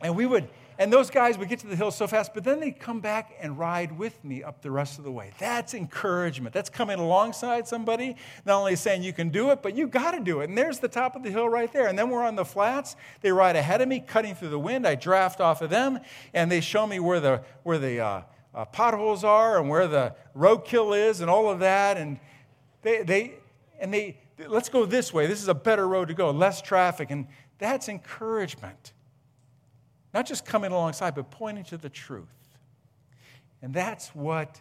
And 0.00 0.14
we 0.14 0.26
would, 0.26 0.48
and 0.78 0.92
those 0.92 1.10
guys 1.10 1.36
would 1.38 1.48
get 1.48 1.58
to 1.60 1.66
the 1.66 1.74
hill 1.74 1.90
so 1.90 2.06
fast, 2.06 2.32
but 2.32 2.44
then 2.44 2.60
they'd 2.60 2.78
come 2.78 3.00
back 3.00 3.32
and 3.40 3.58
ride 3.58 3.98
with 3.98 4.24
me 4.24 4.44
up 4.44 4.62
the 4.62 4.70
rest 4.70 4.98
of 4.98 5.04
the 5.04 5.10
way. 5.10 5.32
That's 5.40 5.74
encouragement. 5.74 6.54
That's 6.54 6.70
coming 6.70 7.00
alongside 7.00 7.66
somebody, 7.66 8.14
not 8.46 8.60
only 8.60 8.76
saying 8.76 9.02
you 9.02 9.12
can 9.12 9.30
do 9.30 9.50
it, 9.50 9.60
but 9.60 9.74
you 9.74 9.88
got 9.88 10.12
to 10.12 10.20
do 10.20 10.40
it. 10.40 10.48
And 10.48 10.56
there's 10.56 10.78
the 10.78 10.86
top 10.86 11.16
of 11.16 11.24
the 11.24 11.30
hill 11.32 11.48
right 11.48 11.72
there. 11.72 11.88
And 11.88 11.98
then 11.98 12.10
we're 12.10 12.22
on 12.22 12.36
the 12.36 12.44
flats. 12.44 12.94
They 13.22 13.32
ride 13.32 13.56
ahead 13.56 13.80
of 13.80 13.88
me, 13.88 13.98
cutting 13.98 14.36
through 14.36 14.50
the 14.50 14.58
wind. 14.60 14.86
I 14.86 14.94
draft 14.94 15.40
off 15.40 15.62
of 15.62 15.70
them, 15.70 15.98
and 16.32 16.52
they 16.52 16.60
show 16.60 16.86
me 16.86 17.00
where 17.00 17.18
the, 17.18 17.42
where 17.64 17.78
the, 17.78 17.98
uh, 17.98 18.22
uh, 18.58 18.64
potholes 18.64 19.22
are 19.22 19.60
and 19.60 19.68
where 19.68 19.86
the 19.86 20.12
roadkill 20.36 20.98
is 20.98 21.20
and 21.20 21.30
all 21.30 21.48
of 21.48 21.60
that. 21.60 21.96
And 21.96 22.18
they, 22.82 23.04
they, 23.04 23.34
and 23.78 23.94
they, 23.94 24.18
let's 24.48 24.68
go 24.68 24.84
this 24.84 25.14
way. 25.14 25.28
This 25.28 25.40
is 25.40 25.46
a 25.46 25.54
better 25.54 25.86
road 25.86 26.08
to 26.08 26.14
go, 26.14 26.32
less 26.32 26.60
traffic. 26.60 27.12
And 27.12 27.28
that's 27.58 27.88
encouragement. 27.88 28.94
Not 30.12 30.26
just 30.26 30.44
coming 30.44 30.72
alongside, 30.72 31.14
but 31.14 31.30
pointing 31.30 31.62
to 31.66 31.76
the 31.76 31.88
truth. 31.88 32.26
And 33.62 33.72
that's 33.72 34.08
what 34.08 34.60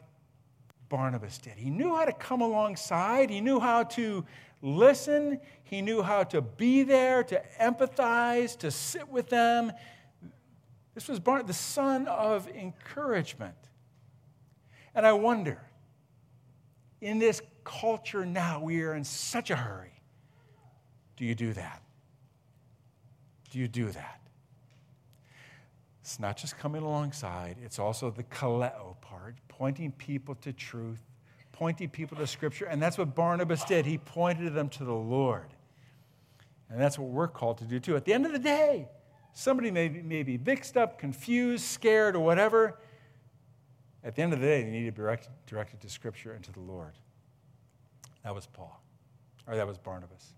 Barnabas 0.89 1.39
did. 1.39 1.53
He 1.53 1.71
knew 1.71 1.95
how 1.95 2.05
to 2.05 2.13
come 2.13 2.41
alongside, 2.41 3.31
he 3.31 3.41
knew 3.41 3.59
how 3.59 3.83
to 3.83 4.23
listen, 4.61 5.39
he 5.63 5.81
knew 5.81 6.03
how 6.03 6.23
to 6.25 6.41
be 6.41 6.83
there, 6.83 7.23
to 7.23 7.41
empathize, 7.59 8.57
to 8.59 8.69
sit 8.69 9.09
with 9.09 9.29
them. 9.29 9.71
This 10.93 11.07
was 11.07 11.19
Barnabas, 11.19 11.47
the 11.57 11.63
son 11.63 12.07
of 12.07 12.47
encouragement. 12.49 13.55
And 14.97 15.05
I 15.05 15.13
wonder, 15.13 15.61
in 17.01 17.19
this 17.19 17.39
culture 17.63 18.25
now, 18.25 18.59
we 18.59 18.81
are 18.81 18.95
in 18.95 19.03
such 19.03 19.51
a 19.51 19.55
hurry. 19.55 20.01
Do 21.17 21.23
you 21.23 21.35
do 21.35 21.53
that? 21.53 21.83
Do 23.51 23.59
you 23.59 23.67
do 23.67 23.91
that? 23.91 24.19
It's 26.01 26.19
not 26.19 26.35
just 26.35 26.57
coming 26.57 26.81
alongside, 26.81 27.57
it's 27.63 27.77
also 27.77 28.09
the 28.09 28.23
kaleo 28.23 28.99
part, 29.01 29.35
pointing 29.47 29.91
people 29.91 30.33
to 30.35 30.51
truth, 30.51 31.01
pointing 31.51 31.89
people 31.89 32.17
to 32.17 32.25
Scripture. 32.25 32.65
And 32.65 32.81
that's 32.81 32.97
what 32.97 33.13
Barnabas 33.13 33.65
did. 33.65 33.85
He 33.85 33.99
pointed 33.99 34.55
them 34.55 34.67
to 34.69 34.83
the 34.83 34.93
Lord. 34.93 35.53
And 36.71 36.81
that's 36.81 36.97
what 36.97 37.09
we're 37.09 37.27
called 37.27 37.59
to 37.59 37.65
do 37.65 37.79
too. 37.79 37.95
At 37.95 38.05
the 38.05 38.13
end 38.13 38.25
of 38.25 38.31
the 38.31 38.39
day, 38.39 38.87
somebody 39.33 39.69
may 39.69 39.89
may 39.89 40.23
be 40.23 40.39
mixed 40.39 40.75
up, 40.75 40.97
confused, 40.97 41.65
scared, 41.65 42.15
or 42.15 42.21
whatever. 42.21 42.79
At 44.07 44.15
the 44.15 44.21
end 44.21 44.31
of 44.31 44.39
the 44.39 44.45
day, 44.45 44.63
they 44.63 44.69
need 44.69 44.85
to 44.85 44.91
be 44.91 44.95
directed, 44.95 45.31
directed 45.47 45.81
to 45.81 45.89
Scripture 45.89 46.31
and 46.31 46.41
to 46.45 46.51
the 46.53 46.61
Lord. 46.61 46.93
That 48.23 48.33
was 48.33 48.47
Paul, 48.47 48.81
or 49.45 49.57
that 49.57 49.67
was 49.67 49.77
Barnabas. 49.77 50.33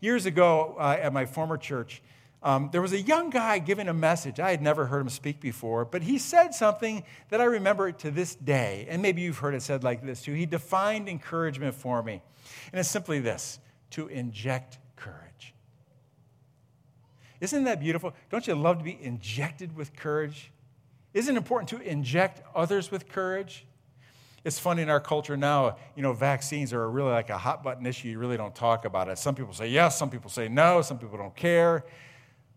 Years 0.00 0.24
ago 0.24 0.74
uh, 0.78 0.96
at 0.98 1.12
my 1.12 1.26
former 1.26 1.58
church, 1.58 2.00
um, 2.42 2.70
there 2.72 2.80
was 2.80 2.94
a 2.94 3.00
young 3.00 3.28
guy 3.28 3.58
giving 3.58 3.88
a 3.88 3.94
message. 3.94 4.40
I 4.40 4.52
had 4.52 4.62
never 4.62 4.86
heard 4.86 5.00
him 5.00 5.10
speak 5.10 5.38
before, 5.38 5.84
but 5.84 6.00
he 6.00 6.16
said 6.16 6.54
something 6.54 7.04
that 7.28 7.42
I 7.42 7.44
remember 7.44 7.92
to 7.92 8.10
this 8.10 8.34
day. 8.34 8.86
And 8.88 9.02
maybe 9.02 9.20
you've 9.20 9.38
heard 9.38 9.54
it 9.54 9.60
said 9.60 9.84
like 9.84 10.02
this 10.02 10.22
too. 10.22 10.32
He 10.32 10.46
defined 10.46 11.10
encouragement 11.10 11.74
for 11.74 12.02
me. 12.02 12.22
And 12.72 12.80
it's 12.80 12.88
simply 12.88 13.20
this 13.20 13.58
to 13.90 14.08
inject 14.08 14.78
courage. 14.96 15.52
Isn't 17.42 17.64
that 17.64 17.80
beautiful? 17.80 18.14
Don't 18.30 18.46
you 18.46 18.54
love 18.54 18.78
to 18.78 18.84
be 18.84 18.98
injected 18.98 19.76
with 19.76 19.94
courage? 19.94 20.52
Isn't 21.16 21.34
it 21.34 21.38
important 21.38 21.70
to 21.70 21.80
inject 21.80 22.42
others 22.54 22.90
with 22.90 23.08
courage? 23.08 23.64
It's 24.44 24.58
funny 24.58 24.82
in 24.82 24.90
our 24.90 25.00
culture 25.00 25.34
now, 25.34 25.78
you 25.94 26.02
know, 26.02 26.12
vaccines 26.12 26.74
are 26.74 26.90
really 26.90 27.10
like 27.10 27.30
a 27.30 27.38
hot 27.38 27.62
button 27.62 27.86
issue. 27.86 28.08
You 28.08 28.18
really 28.18 28.36
don't 28.36 28.54
talk 28.54 28.84
about 28.84 29.08
it. 29.08 29.16
Some 29.16 29.34
people 29.34 29.54
say 29.54 29.68
yes, 29.68 29.96
some 29.98 30.10
people 30.10 30.28
say 30.28 30.48
no, 30.48 30.82
some 30.82 30.98
people 30.98 31.16
don't 31.16 31.34
care. 31.34 31.86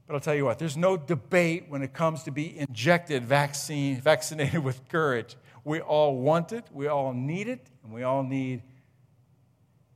But 0.05 0.15
I'll 0.15 0.19
tell 0.19 0.35
you 0.35 0.43
what, 0.43 0.59
there's 0.59 0.75
no 0.75 0.97
debate 0.97 1.67
when 1.69 1.81
it 1.81 1.93
comes 1.93 2.23
to 2.23 2.31
be 2.31 2.59
injected 2.59 3.23
vaccine, 3.23 4.01
vaccinated 4.01 4.61
with 4.61 4.89
courage. 4.89 5.37
We 5.63 5.79
all 5.79 6.17
want 6.17 6.51
it, 6.51 6.65
we 6.73 6.87
all 6.87 7.13
need 7.13 7.47
it, 7.47 7.65
and 7.85 7.93
we 7.93 8.03
all 8.03 8.23
need 8.23 8.61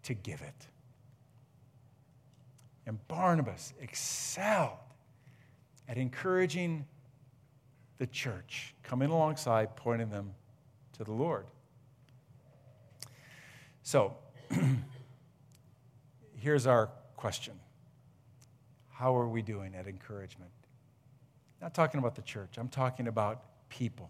to 0.04 0.14
give 0.14 0.42
it. 0.42 0.68
And 2.86 3.06
Barnabas 3.10 3.74
excelled 3.82 4.78
at 5.90 5.98
encouraging 5.98 6.86
the 7.98 8.08
church, 8.08 8.74
coming 8.84 9.10
alongside, 9.10 9.76
pointing 9.76 10.10
them 10.10 10.34
to 10.98 11.04
the 11.04 11.12
Lord. 11.12 11.46
So, 13.84 14.16
here's 16.38 16.68
our 16.68 16.90
question 17.16 17.54
how 18.90 19.16
are 19.18 19.28
we 19.28 19.42
doing 19.42 19.76
at 19.76 19.88
encouragement? 19.88 20.52
Not 21.62 21.74
talking 21.74 22.00
about 22.00 22.16
the 22.16 22.22
church, 22.22 22.58
I'm 22.58 22.70
talking 22.70 23.08
about 23.08 23.44
people. 23.70 24.10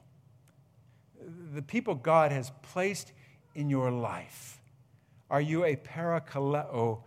The 1.53 1.61
people 1.61 1.95
God 1.95 2.31
has 2.31 2.51
placed 2.61 3.13
in 3.55 3.69
your 3.69 3.91
life. 3.91 4.61
Are 5.29 5.41
you 5.41 5.63
a 5.63 5.75
parakaleo 5.75 7.01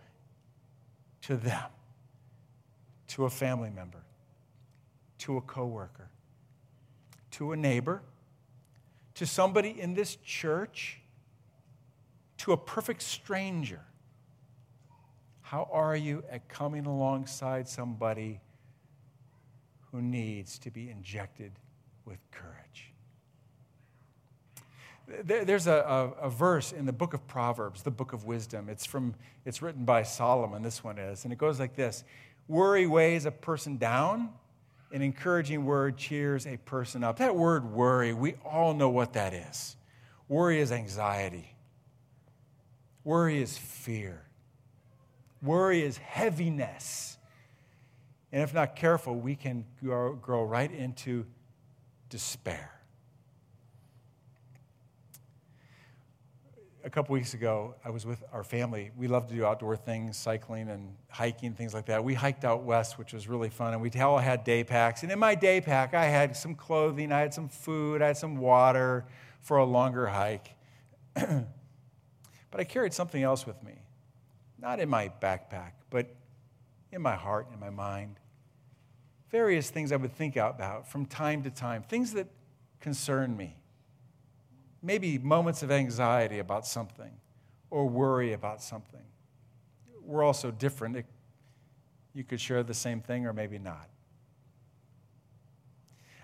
to 1.21 1.37
them, 1.37 1.69
to 3.09 3.25
a 3.25 3.29
family 3.29 3.69
member, 3.69 4.03
to 5.19 5.37
a 5.37 5.41
coworker, 5.41 6.09
to 7.37 7.51
a 7.51 7.55
neighbor, 7.55 8.01
to 9.13 9.25
somebody 9.27 9.79
in 9.79 9.93
this 9.93 10.15
church, 10.17 10.99
to 12.37 12.51
a 12.51 12.57
perfect 12.57 13.03
stranger? 13.03 13.81
How 15.41 15.69
are 15.71 15.95
you 15.95 16.23
at 16.31 16.49
coming 16.49 16.87
alongside 16.87 17.69
somebody 17.69 18.41
who 19.91 20.01
needs 20.01 20.57
to 20.59 20.71
be 20.71 20.89
injected 20.89 21.51
with 22.05 22.17
courage? 22.31 22.91
There's 25.23 25.67
a, 25.67 26.15
a, 26.19 26.25
a, 26.25 26.29
verse 26.29 26.73
in 26.73 26.85
the 26.85 26.91
book 26.91 27.13
of 27.13 27.25
Proverbs, 27.27 27.83
the 27.83 27.91
book 27.91 28.13
of 28.13 28.25
wisdom. 28.25 28.67
It's, 28.67 28.85
from, 28.85 29.13
it's 29.45 29.61
written 29.61 29.85
by 29.85 30.03
Solomon, 30.03 30.63
this 30.63 30.83
one 30.83 30.97
is. 30.97 31.23
And 31.23 31.31
it 31.31 31.37
goes 31.37 31.59
like 31.59 31.75
this 31.75 32.03
Worry 32.47 32.87
weighs 32.87 33.25
a 33.25 33.31
person 33.31 33.77
down, 33.77 34.33
an 34.91 35.01
encouraging 35.01 35.65
word 35.65 35.97
cheers 35.97 36.47
a 36.47 36.57
person 36.57 37.03
up. 37.03 37.17
That 37.17 37.35
word 37.35 37.71
worry, 37.71 38.13
we 38.13 38.35
all 38.45 38.73
know 38.73 38.89
what 38.89 39.13
that 39.13 39.33
is. 39.33 39.75
Worry 40.27 40.59
is 40.59 40.71
anxiety, 40.71 41.55
worry 43.03 43.41
is 43.41 43.57
fear. 43.57 44.23
Worry 45.41 45.83
is 45.83 45.97
heaviness. 45.97 47.17
And 48.31 48.41
if 48.41 48.53
not 48.53 48.75
careful, 48.75 49.15
we 49.15 49.35
can 49.35 49.65
grow, 49.81 50.43
right 50.43 50.71
into 50.71 51.25
despair. 52.09 52.76
A 56.87 56.89
couple 56.89 57.13
weeks 57.13 57.33
ago, 57.33 57.75
I 57.83 57.89
was 57.89 58.05
with 58.05 58.23
our 58.31 58.43
family. 58.43 58.91
We 58.95 59.07
love 59.07 59.27
to 59.27 59.35
do 59.35 59.45
outdoor 59.45 59.75
things, 59.75 60.15
cycling 60.15 60.69
and 60.69 60.95
hiking, 61.09 61.53
things 61.53 61.73
like 61.73 61.87
that. 61.87 62.01
We 62.01 62.13
hiked 62.13 62.45
out 62.45 62.63
west, 62.63 62.97
which 62.97 63.11
was 63.11 63.27
really 63.27 63.49
fun, 63.49 63.73
and 63.73 63.81
we 63.81 63.91
all 63.99 64.17
had 64.17 64.43
day 64.45 64.63
packs. 64.63 65.03
And 65.03 65.11
in 65.11 65.19
my 65.19 65.35
day 65.35 65.61
pack, 65.61 65.93
I 65.93 66.05
had 66.05 66.35
some 66.35 66.55
clothing, 66.55 67.11
I 67.11 67.19
had 67.19 67.33
some 67.33 67.49
food, 67.49 68.01
I 68.01 68.07
had 68.07 68.17
some 68.17 68.37
water 68.37 69.05
for 69.41 69.57
a 69.57 69.65
longer 69.65 70.07
hike. 70.07 70.55
but 71.13 71.45
I 72.53 72.63
carried 72.63 72.93
something 72.93 73.21
else 73.21 73.45
with 73.45 73.61
me 73.63 73.81
not 74.59 74.79
in 74.79 74.89
my 74.89 75.11
backpack, 75.21 75.73
but 75.89 76.15
in 76.91 77.01
my 77.01 77.15
heart, 77.15 77.47
in 77.53 77.59
my 77.59 77.69
mind. 77.69 78.19
Various 79.29 79.69
things 79.69 79.91
I 79.91 79.97
would 79.97 80.13
think 80.13 80.35
about 80.35 80.89
from 80.89 81.05
time 81.05 81.43
to 81.43 81.49
time, 81.49 81.83
things 81.83 82.13
that 82.13 82.27
concern 82.79 83.35
me. 83.35 83.55
Maybe 84.81 85.17
moments 85.17 85.63
of 85.63 85.71
anxiety 85.71 86.39
about 86.39 86.65
something 86.65 87.11
or 87.69 87.87
worry 87.87 88.33
about 88.33 88.61
something. 88.61 89.01
We're 90.03 90.23
all 90.23 90.33
so 90.33 90.51
different. 90.51 91.05
You 92.13 92.23
could 92.23 92.39
share 92.39 92.63
the 92.63 92.73
same 92.73 93.01
thing 93.01 93.25
or 93.25 93.33
maybe 93.33 93.59
not. 93.59 93.89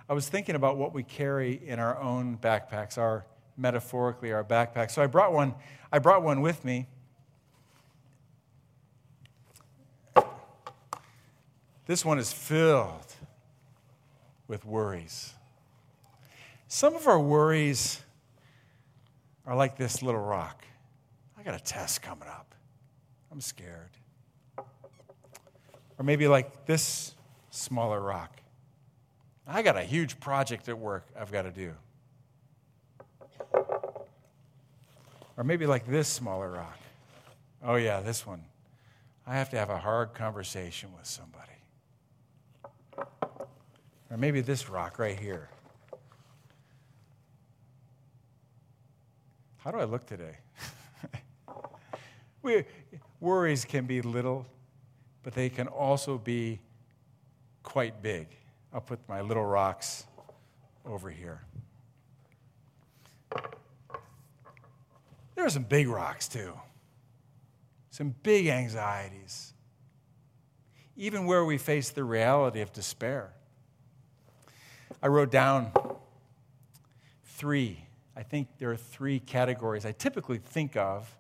I 0.08 0.14
was 0.14 0.30
thinking 0.30 0.56
about 0.56 0.78
what 0.78 0.94
we 0.94 1.04
carry 1.04 1.62
in 1.66 1.80
our 1.80 2.00
own 2.00 2.38
backpacks, 2.38 2.98
our 2.98 3.26
metaphorically 3.58 4.32
our 4.32 4.44
backpacks. 4.44 4.92
So 4.92 5.02
I 5.02 5.08
brought 5.08 5.34
one, 5.34 5.56
I 5.92 6.00
brought 6.00 6.24
one 6.24 6.42
with 6.42 6.64
me. 6.66 6.88
This 11.86 12.06
one 12.06 12.18
is 12.18 12.32
filled 12.32 13.14
with 14.48 14.66
worries. 14.66 15.34
Some 16.68 16.96
of 16.96 17.08
our 17.08 17.20
worries 17.20 18.02
are 19.46 19.56
like 19.56 19.78
this 19.78 20.02
little 20.02 20.22
rock. 20.22 20.64
I 21.38 21.44
got 21.44 21.56
a 21.56 21.64
test 21.64 22.02
coming 22.02 22.28
up. 22.28 22.56
I'm 23.32 23.42
scared. 23.42 23.90
Or 24.58 26.04
maybe 26.04 26.28
like 26.28 26.66
this 26.66 27.16
smaller 27.50 28.00
rock. 28.00 28.40
I 29.46 29.62
got 29.62 29.76
a 29.76 29.84
huge 29.84 30.20
project 30.20 30.70
at 30.70 30.78
work 30.78 31.06
I've 31.20 31.32
got 31.32 31.42
to 31.44 31.52
do. 31.52 31.74
Or 35.36 35.44
maybe 35.44 35.66
like 35.66 35.88
this 35.88 36.08
smaller 36.08 36.52
rock. 36.52 36.80
Oh, 37.64 37.76
yeah, 37.76 38.02
this 38.02 38.26
one. 38.26 38.44
I 39.26 39.36
have 39.36 39.50
to 39.52 39.58
have 39.58 39.70
a 39.70 39.78
hard 39.78 40.14
conversation 40.14 40.90
with 40.96 41.06
somebody. 41.06 41.42
Or 44.10 44.18
maybe 44.18 44.42
this 44.42 44.70
rock 44.70 45.00
right 45.00 45.18
here. 45.18 45.50
How 49.64 49.72
do 49.72 49.78
I 49.78 49.86
look 49.86 50.06
today? 50.06 50.36
we, 52.42 52.66
worries 53.22 53.64
can 53.64 53.86
be 53.86 54.02
little, 54.02 54.46
but 55.24 55.34
they 55.34 55.50
can 55.50 55.68
also 55.68 56.18
be 56.18 56.60
quite 57.64 58.02
big. 58.02 58.28
I'll 58.74 58.82
put 58.82 59.00
my 59.08 59.22
little 59.22 59.46
rocks 59.46 60.04
over 60.86 61.10
here. 61.10 61.46
There 65.36 65.46
are 65.46 65.50
some 65.50 65.64
big 65.64 65.88
rocks 65.88 66.28
too, 66.28 66.52
some 67.90 68.14
big 68.22 68.48
anxieties, 68.48 69.54
even 70.98 71.26
where 71.26 71.46
we 71.46 71.58
face 71.58 71.90
the 71.90 72.04
reality 72.04 72.60
of 72.60 72.74
despair. 72.74 73.32
I 75.02 75.08
wrote 75.08 75.32
down 75.32 75.72
three. 77.24 77.86
I 78.16 78.24
think 78.24 78.48
there 78.60 78.72
are 78.72 78.78
three 78.78 79.20
categories 79.20 79.86
I 79.86 79.92
typically 79.92 80.38
think 80.38 80.76
of, 80.76 81.16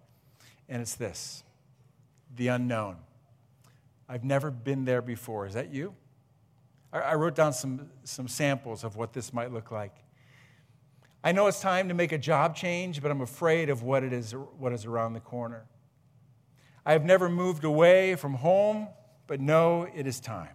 and 0.70 0.82
it's 0.82 0.96
this 0.96 1.44
the 2.36 2.48
unknown. 2.48 2.98
I've 4.10 4.24
never 4.24 4.50
been 4.50 4.86
there 4.86 5.02
before. 5.02 5.46
Is 5.46 5.54
that 5.54 5.72
you? 5.72 5.94
I 6.92 7.16
wrote 7.16 7.36
down 7.36 7.54
some, 7.54 7.90
some 8.04 8.28
samples 8.28 8.84
of 8.84 8.96
what 8.96 9.14
this 9.14 9.34
might 9.34 9.52
look 9.52 9.72
like. 9.72 9.96
I 11.24 11.32
know 11.32 11.48
it's 11.48 11.60
time 11.60 11.88
to 11.88 11.94
make 11.94 12.12
a 12.12 12.18
job 12.18 12.56
change, 12.56 13.02
but 13.02 13.10
I'm 13.10 13.22
afraid 13.22 13.70
of 13.70 13.82
what, 13.82 14.04
it 14.04 14.14
is, 14.14 14.34
what 14.34 14.74
is 14.74 14.86
around 14.86 15.14
the 15.14 15.20
corner. 15.20 15.66
I 16.86 16.92
have 16.92 17.06
never 17.06 17.30
moved 17.30 17.64
away 17.64 18.16
from 18.16 18.36
home, 18.36 18.90
but 19.26 19.40
know 19.40 19.88
it 19.96 20.06
is 20.06 20.20
time. 20.20 20.50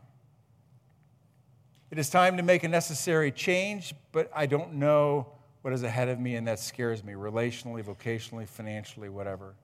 It 1.91 1.99
is 1.99 2.11
time 2.11 2.37
to 2.37 2.43
make 2.43 2.65
a 2.65 2.69
necessary 2.69 3.33
change, 3.33 3.95
but 4.13 4.31
I 4.35 4.47
don't 4.47 4.75
know 4.75 5.33
what 5.69 5.75
is 5.75 5.83
ahead 5.83 6.09
of 6.09 6.19
me, 6.19 6.35
and 6.35 6.47
that 6.47 6.59
scares 6.59 7.05
me 7.05 7.13
relationally, 7.13 7.85
vocationally, 7.85 8.49
financially, 8.49 9.11
whatever. 9.11 9.55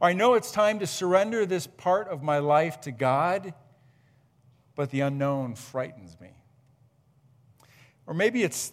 Or 0.00 0.08
I 0.08 0.12
know 0.12 0.34
it's 0.34 0.50
time 0.50 0.80
to 0.80 0.88
surrender 0.88 1.46
this 1.46 1.68
part 1.68 2.08
of 2.08 2.20
my 2.20 2.40
life 2.40 2.80
to 2.80 2.90
God, 2.90 3.54
but 4.74 4.90
the 4.90 5.02
unknown 5.02 5.54
frightens 5.54 6.18
me. 6.20 6.30
Or 8.08 8.14
maybe 8.14 8.42
it's 8.42 8.72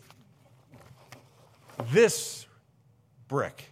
this 1.92 2.48
brick. 3.28 3.70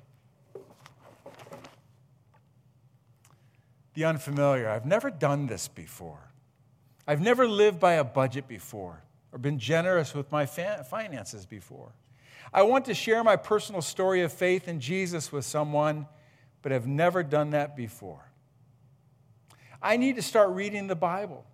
The 3.96 4.06
unfamiliar. 4.06 4.70
I've 4.70 4.86
never 4.86 5.10
done 5.10 5.48
this 5.48 5.68
before. 5.68 6.30
I've 7.08 7.20
never 7.20 7.48
lived 7.48 7.80
by 7.80 7.94
a 7.94 8.04
budget 8.04 8.48
before 8.48 9.02
or 9.32 9.40
been 9.40 9.58
generous 9.58 10.14
with 10.14 10.32
my 10.32 10.46
finances 10.46 11.48
before. 11.48 11.94
I 12.54 12.64
want 12.64 12.86
to 12.86 12.94
share 12.94 13.24
my 13.24 13.36
personal 13.36 13.82
story 13.82 14.22
of 14.22 14.34
faith 14.34 14.68
in 14.68 14.80
Jesus 14.80 15.32
with 15.32 15.46
someone, 15.46 16.08
but 16.62 16.72
have 16.72 16.88
never 16.88 17.24
done 17.24 17.52
that 17.52 17.76
before. 17.76 18.30
I 19.82 19.98
need 19.98 20.16
to 20.18 20.22
start 20.22 20.50
reading 20.50 20.88
the 20.88 20.96
Bible, 20.96 21.46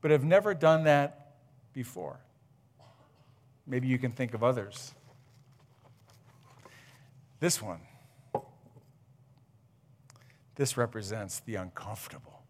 but 0.00 0.10
have 0.10 0.24
never 0.24 0.52
done 0.52 0.84
that 0.84 1.36
before. 1.72 2.18
Maybe 3.66 3.86
you 3.86 3.98
can 3.98 4.10
think 4.10 4.34
of 4.34 4.42
others. 4.42 4.94
This 7.38 7.62
one. 7.62 7.80
This 10.56 10.76
represents 10.76 11.40
the 11.40 11.54
uncomfortable. 11.54 12.42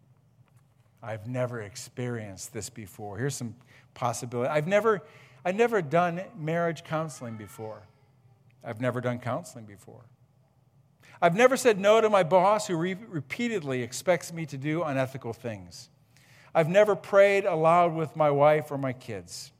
I've 1.01 1.27
never 1.27 1.61
experienced 1.61 2.53
this 2.53 2.69
before. 2.69 3.17
Here's 3.17 3.35
some 3.35 3.55
possibility. 3.93 4.49
I've 4.49 4.67
never, 4.67 5.01
I've 5.43 5.55
never 5.55 5.81
done 5.81 6.21
marriage 6.37 6.83
counseling 6.83 7.35
before. 7.35 7.83
I've 8.63 8.79
never 8.79 9.01
done 9.01 9.19
counseling 9.19 9.65
before. 9.65 10.05
I've 11.21 11.35
never 11.35 11.57
said 11.57 11.79
no 11.79 12.01
to 12.01 12.09
my 12.09 12.23
boss 12.23 12.67
who 12.67 12.75
re- 12.75 12.93
repeatedly 12.93 13.83
expects 13.83 14.33
me 14.33 14.45
to 14.47 14.57
do 14.57 14.83
unethical 14.83 15.33
things. 15.33 15.89
I've 16.53 16.69
never 16.69 16.95
prayed 16.95 17.45
aloud 17.45 17.93
with 17.93 18.15
my 18.15 18.29
wife 18.29 18.71
or 18.71 18.77
my 18.77 18.93
kids. 18.93 19.51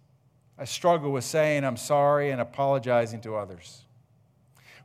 I 0.57 0.65
struggle 0.65 1.11
with 1.11 1.23
saying 1.23 1.63
I'm 1.63 1.77
sorry 1.77 2.31
and 2.31 2.41
apologizing 2.41 3.21
to 3.21 3.35
others. 3.35 3.81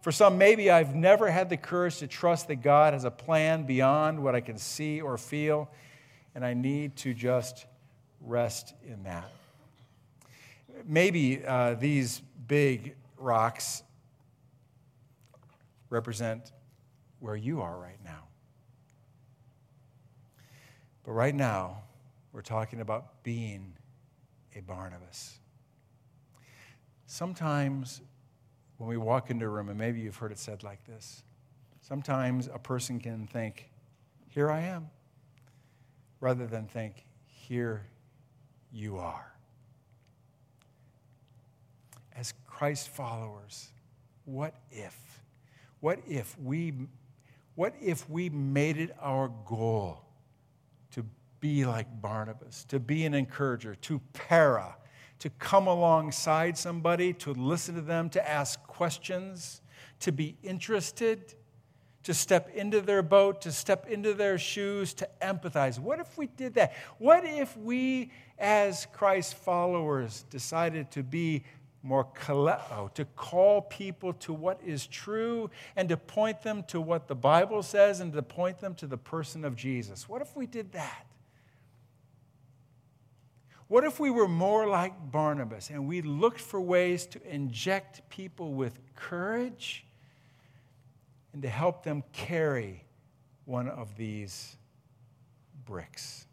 For 0.01 0.13
some, 0.13 0.39
maybe 0.39 0.71
I've 0.71 0.95
never 0.95 1.31
had 1.31 1.51
the 1.51 1.57
courage 1.57 1.99
to 1.99 2.07
trust 2.07 2.49
that 2.49 2.57
God 2.57 2.93
has 2.93 3.05
a 3.05 3.11
plan 3.11 3.65
beyond 3.65 4.23
what 4.23 4.35
I 4.35 4.41
can 4.41 4.57
see 4.57 5.01
or 5.01 5.19
feel, 5.19 5.69
and 6.35 6.45
I 6.45 6.55
need 6.55 6.95
to 6.97 7.13
just 7.13 7.67
rest 8.21 8.75
in 8.87 9.03
that. 9.03 9.29
Maybe 10.85 11.45
uh, 11.45 11.75
these 11.75 12.21
big 12.47 12.97
rocks 13.17 13.83
represent 15.91 16.53
where 17.21 17.37
you 17.37 17.61
are 17.63 17.79
right 17.79 17.99
now. 18.05 18.25
But 21.05 21.13
right 21.13 21.35
now, 21.35 21.83
we're 22.33 22.43
talking 22.43 22.81
about 22.81 23.23
being 23.23 23.73
a 24.55 24.61
Barnabas. 24.61 25.39
Sometimes 27.07 28.03
when 28.79 28.89
we 28.89 28.97
walk 28.97 29.31
into 29.31 29.47
a 29.47 29.49
room, 29.49 29.69
and 29.69 29.79
maybe 29.79 30.01
you've 30.01 30.17
heard 30.17 30.33
it 30.33 30.39
said 30.39 30.63
like 30.63 30.85
this, 30.85 31.23
sometimes 31.81 32.49
a 32.53 32.59
person 32.59 32.99
can 32.99 33.27
think, 33.27 33.71
Here 34.29 34.51
I 34.51 34.61
am, 34.61 34.91
rather 36.21 36.47
than 36.47 36.67
think, 36.67 37.05
Here 37.25 37.87
you 38.73 38.99
are. 38.99 39.36
As 42.17 42.33
Christ 42.47 42.89
followers, 42.89 43.71
what 44.25 44.55
if? 44.71 44.97
What 45.81 46.01
if 46.09 46.37
we 46.39 46.73
what 47.55 47.75
if 47.81 48.09
we 48.11 48.29
made 48.29 48.77
it 48.77 48.95
our 49.01 49.29
goal 49.47 50.03
to 50.91 51.05
be 51.41 51.65
like 51.65 51.87
Barnabas, 52.03 52.65
to 52.67 52.79
be 52.79 53.07
an 53.07 53.15
encourager, 53.15 53.75
to 53.77 53.99
para, 54.13 54.77
to 55.21 55.31
come 55.31 55.67
alongside 55.67 56.59
somebody, 56.59 57.15
to 57.15 57.33
listen 57.33 57.75
to 57.75 57.81
them, 57.81 58.11
to 58.11 58.29
ask 58.29 58.63
questions, 58.65 59.63
to 60.01 60.13
be 60.13 60.37
interested, 60.43 61.35
to 62.03 62.13
step 62.13 62.51
into 62.55 62.83
their 62.83 63.03
boat, 63.03 63.41
to 63.41 63.53
step 63.53 63.89
into 63.89 64.13
their 64.13 64.37
shoes, 64.39 64.93
to 64.95 65.09
empathize. 65.23 65.79
What 65.79 65.99
if 65.99 66.19
we 66.19 66.27
did 66.27 66.55
that? 66.55 66.75
What 66.99 67.25
if 67.25 67.57
we, 67.57 68.13
as 68.39 68.87
Christ 68.93 69.35
followers, 69.35 70.27
decided 70.29 70.91
to 70.91 71.03
be 71.03 71.43
more 71.87 72.07
kaleo, 72.15 72.93
to 72.95 73.05
call 73.05 73.63
people 73.63 74.13
to 74.15 74.33
what 74.33 74.61
is 74.65 74.87
true 74.87 75.49
and 75.77 75.89
to 75.89 75.97
point 75.97 76.43
them 76.43 76.65
to 76.65 76.81
what 76.81 77.07
the 77.07 77.15
Bible 77.15 77.63
says 77.63 78.01
and 78.01 78.13
to 78.13 78.23
point 78.23 78.59
them 78.59 78.75
to 78.75 78.87
the 78.87 78.99
person 78.99 79.45
of 79.45 79.55
Jesus? 79.55 80.09
What 80.09 80.21
if 80.21 80.35
we 80.35 80.47
did 80.47 80.73
that? 80.73 81.07
What 83.69 83.85
if 83.85 83.99
we 83.99 84.11
were 84.11 84.29
more 84.29 84.69
like 84.69 84.93
Barnabas 85.11 85.71
and 85.71 85.87
we 85.87 86.03
looked 86.03 86.41
for 86.41 86.61
ways 86.61 87.07
to 87.07 87.21
inject 87.29 88.09
people 88.09 88.55
with 88.55 88.79
courage 88.95 89.85
and 91.33 91.43
to 91.43 91.49
help 91.49 91.83
them 91.83 92.03
carry 92.13 92.85
one 93.45 93.69
of 93.69 93.97
these 93.97 94.57
bricks? 95.65 96.26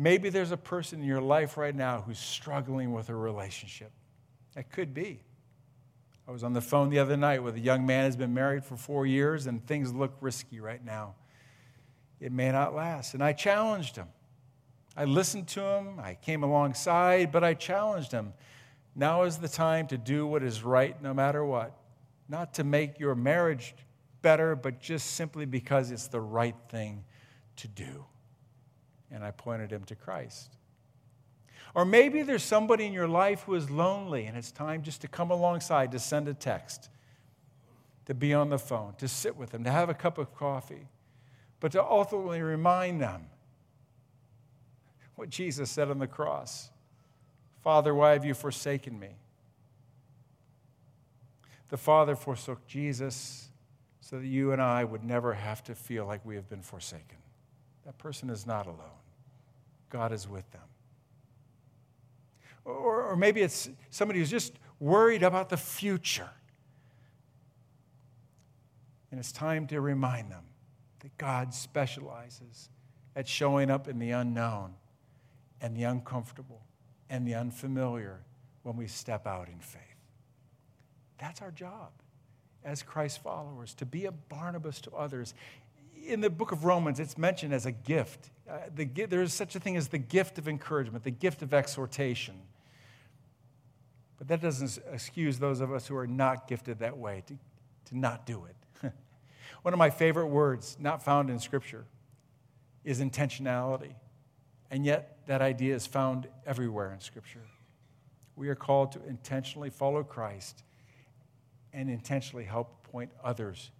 Maybe 0.00 0.30
there's 0.30 0.52
a 0.52 0.56
person 0.56 1.00
in 1.00 1.08
your 1.08 1.20
life 1.20 1.56
right 1.56 1.74
now 1.74 2.02
who's 2.02 2.20
struggling 2.20 2.92
with 2.92 3.08
a 3.08 3.16
relationship. 3.16 3.90
That 4.54 4.70
could 4.70 4.94
be. 4.94 5.18
I 6.28 6.30
was 6.30 6.44
on 6.44 6.52
the 6.52 6.60
phone 6.60 6.88
the 6.88 7.00
other 7.00 7.16
night 7.16 7.42
with 7.42 7.56
a 7.56 7.60
young 7.60 7.84
man 7.84 8.04
who's 8.04 8.14
been 8.14 8.32
married 8.32 8.64
for 8.64 8.76
four 8.76 9.06
years 9.06 9.48
and 9.48 9.66
things 9.66 9.92
look 9.92 10.12
risky 10.20 10.60
right 10.60 10.84
now. 10.84 11.16
It 12.20 12.30
may 12.30 12.52
not 12.52 12.76
last. 12.76 13.14
And 13.14 13.24
I 13.24 13.32
challenged 13.32 13.96
him. 13.96 14.06
I 14.96 15.04
listened 15.04 15.48
to 15.48 15.62
him, 15.62 15.98
I 15.98 16.14
came 16.14 16.44
alongside, 16.44 17.32
but 17.32 17.42
I 17.42 17.54
challenged 17.54 18.12
him. 18.12 18.34
Now 18.94 19.22
is 19.22 19.38
the 19.38 19.48
time 19.48 19.88
to 19.88 19.98
do 19.98 20.28
what 20.28 20.44
is 20.44 20.62
right 20.62 21.00
no 21.02 21.12
matter 21.12 21.44
what. 21.44 21.76
Not 22.28 22.54
to 22.54 22.64
make 22.64 23.00
your 23.00 23.16
marriage 23.16 23.74
better, 24.22 24.54
but 24.54 24.80
just 24.80 25.14
simply 25.16 25.44
because 25.44 25.90
it's 25.90 26.06
the 26.06 26.20
right 26.20 26.56
thing 26.68 27.04
to 27.56 27.66
do. 27.66 28.04
And 29.10 29.24
I 29.24 29.30
pointed 29.30 29.72
him 29.72 29.84
to 29.84 29.94
Christ. 29.94 30.56
Or 31.74 31.84
maybe 31.84 32.22
there's 32.22 32.42
somebody 32.42 32.86
in 32.86 32.92
your 32.92 33.08
life 33.08 33.42
who 33.42 33.54
is 33.54 33.70
lonely 33.70 34.26
and 34.26 34.36
it's 34.36 34.50
time 34.50 34.82
just 34.82 35.00
to 35.02 35.08
come 35.08 35.30
alongside, 35.30 35.92
to 35.92 35.98
send 35.98 36.28
a 36.28 36.34
text, 36.34 36.88
to 38.06 38.14
be 38.14 38.32
on 38.34 38.48
the 38.48 38.58
phone, 38.58 38.94
to 38.98 39.08
sit 39.08 39.36
with 39.36 39.50
them, 39.50 39.64
to 39.64 39.70
have 39.70 39.88
a 39.88 39.94
cup 39.94 40.18
of 40.18 40.34
coffee, 40.34 40.88
but 41.60 41.72
to 41.72 41.82
ultimately 41.82 42.40
remind 42.40 43.00
them 43.00 43.26
what 45.14 45.30
Jesus 45.30 45.70
said 45.70 45.90
on 45.90 45.98
the 45.98 46.06
cross 46.06 46.70
Father, 47.60 47.94
why 47.94 48.12
have 48.12 48.24
you 48.24 48.34
forsaken 48.34 48.98
me? 48.98 49.10
The 51.68 51.76
Father 51.76 52.16
forsook 52.16 52.66
Jesus 52.66 53.48
so 54.00 54.18
that 54.18 54.26
you 54.26 54.52
and 54.52 54.62
I 54.62 54.84
would 54.84 55.04
never 55.04 55.34
have 55.34 55.62
to 55.64 55.74
feel 55.74 56.06
like 56.06 56.24
we 56.24 56.34
have 56.36 56.48
been 56.48 56.62
forsaken. 56.62 57.18
That 57.84 57.98
person 57.98 58.30
is 58.30 58.46
not 58.46 58.66
alone, 58.66 58.97
God 59.88 60.12
is 60.12 60.28
with 60.28 60.50
them. 60.52 60.62
Or, 62.64 63.02
or 63.02 63.16
maybe 63.16 63.40
it's 63.40 63.70
somebody 63.90 64.18
who's 64.18 64.30
just 64.30 64.52
worried 64.78 65.22
about 65.22 65.48
the 65.48 65.56
future. 65.56 66.30
And 69.10 69.18
it's 69.18 69.32
time 69.32 69.66
to 69.68 69.80
remind 69.80 70.30
them 70.30 70.44
that 71.00 71.16
God 71.16 71.54
specializes 71.54 72.68
at 73.16 73.26
showing 73.26 73.70
up 73.70 73.88
in 73.88 73.98
the 73.98 74.10
unknown 74.10 74.74
and 75.60 75.76
the 75.76 75.84
uncomfortable 75.84 76.62
and 77.08 77.26
the 77.26 77.34
unfamiliar 77.34 78.20
when 78.62 78.76
we 78.76 78.86
step 78.86 79.26
out 79.26 79.48
in 79.48 79.58
faith. 79.58 79.82
That's 81.18 81.40
our 81.40 81.50
job 81.50 81.90
as 82.64 82.82
Christ 82.82 83.22
followers, 83.22 83.72
to 83.74 83.86
be 83.86 84.04
a 84.04 84.12
Barnabas 84.12 84.80
to 84.82 84.90
others. 84.92 85.34
In 86.06 86.20
the 86.20 86.30
book 86.30 86.52
of 86.52 86.64
Romans, 86.64 87.00
it's 87.00 87.18
mentioned 87.18 87.52
as 87.52 87.66
a 87.66 87.72
gift. 87.72 88.30
Uh, 88.48 88.58
the, 88.74 88.84
there 88.84 89.22
is 89.22 89.32
such 89.32 89.56
a 89.56 89.60
thing 89.60 89.76
as 89.76 89.88
the 89.88 89.98
gift 89.98 90.38
of 90.38 90.48
encouragement, 90.48 91.04
the 91.04 91.10
gift 91.10 91.42
of 91.42 91.52
exhortation. 91.52 92.34
But 94.18 94.28
that 94.28 94.40
doesn't 94.40 94.78
excuse 94.92 95.38
those 95.38 95.60
of 95.60 95.72
us 95.72 95.86
who 95.86 95.96
are 95.96 96.06
not 96.06 96.48
gifted 96.48 96.80
that 96.80 96.98
way 96.98 97.22
to, 97.26 97.34
to 97.86 97.98
not 97.98 98.26
do 98.26 98.46
it. 98.46 98.92
One 99.62 99.74
of 99.74 99.78
my 99.78 99.90
favorite 99.90 100.26
words, 100.26 100.76
not 100.80 101.02
found 101.02 101.30
in 101.30 101.38
Scripture, 101.38 101.84
is 102.84 103.00
intentionality. 103.00 103.94
And 104.70 104.84
yet, 104.84 105.18
that 105.26 105.40
idea 105.40 105.74
is 105.74 105.86
found 105.86 106.28
everywhere 106.46 106.92
in 106.92 107.00
Scripture. 107.00 107.44
We 108.34 108.48
are 108.48 108.54
called 108.54 108.92
to 108.92 109.04
intentionally 109.06 109.70
follow 109.70 110.02
Christ 110.02 110.62
and 111.72 111.90
intentionally 111.90 112.44
help 112.44 112.82
point 112.84 113.10
others 113.22 113.70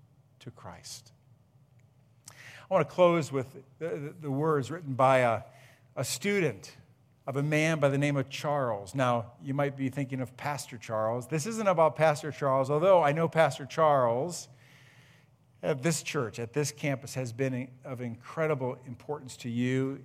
to 0.41 0.51
Christ. 0.51 1.13
I 2.71 2.75
want 2.75 2.87
to 2.87 2.95
close 2.95 3.33
with 3.33 3.47
the, 3.79 4.13
the, 4.21 4.31
words 4.31 4.71
written 4.71 4.93
by 4.93 5.19
a, 5.19 5.41
a 5.97 6.05
student 6.05 6.77
of 7.27 7.37
a 7.37 7.43
man 7.43 7.81
by 7.81 7.89
the 7.89 7.97
name 7.97 8.19
of 8.19 8.29
Charles. 8.29 8.95
Now, 8.95 9.33
you 9.43 9.55
might 9.55 9.75
be 9.75 9.89
thinking 9.89 10.21
of 10.21 10.37
Pastor 10.37 10.77
Charles. 10.77 11.27
This 11.29 11.47
isn't 11.47 11.67
about 11.67 11.97
Pastor 11.97 12.31
Charles, 12.31 12.69
although 12.69 13.03
I 13.03 13.13
know 13.13 13.27
Pastor 13.27 13.65
Charles 13.65 14.49
at 15.63 15.83
this 15.83 16.03
church, 16.03 16.39
at 16.39 16.53
this 16.53 16.71
campus, 16.71 17.15
has 17.15 17.33
been 17.33 17.69
of 17.87 18.03
incredible 18.03 18.77
importance 18.87 19.35
to 19.39 19.49
you, 19.49 20.01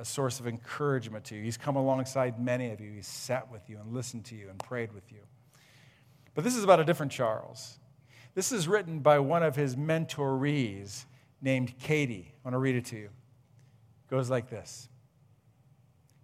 a 0.00 0.04
source 0.04 0.40
of 0.40 0.48
encouragement 0.48 1.24
to 1.26 1.36
you. 1.36 1.44
He's 1.44 1.56
come 1.56 1.76
alongside 1.76 2.40
many 2.40 2.72
of 2.72 2.80
you, 2.80 2.90
he's 2.90 3.06
sat 3.06 3.52
with 3.52 3.70
you 3.70 3.78
and 3.78 3.92
listened 3.92 4.24
to 4.26 4.34
you 4.34 4.48
and 4.48 4.58
prayed 4.58 4.92
with 4.92 5.12
you. 5.12 5.20
But 6.34 6.42
this 6.42 6.56
is 6.56 6.64
about 6.64 6.80
a 6.80 6.84
different 6.84 7.12
Charles. 7.12 7.78
This 8.34 8.50
is 8.50 8.66
written 8.66 8.98
by 8.98 9.20
one 9.20 9.44
of 9.44 9.54
his 9.54 9.76
mentorees 9.76 11.04
named 11.44 11.78
Katie. 11.78 12.32
I 12.34 12.48
want 12.48 12.54
to 12.54 12.58
read 12.58 12.74
it 12.74 12.86
to 12.86 12.96
you. 12.96 13.04
It 13.04 14.10
goes 14.10 14.30
like 14.30 14.48
this 14.48 14.88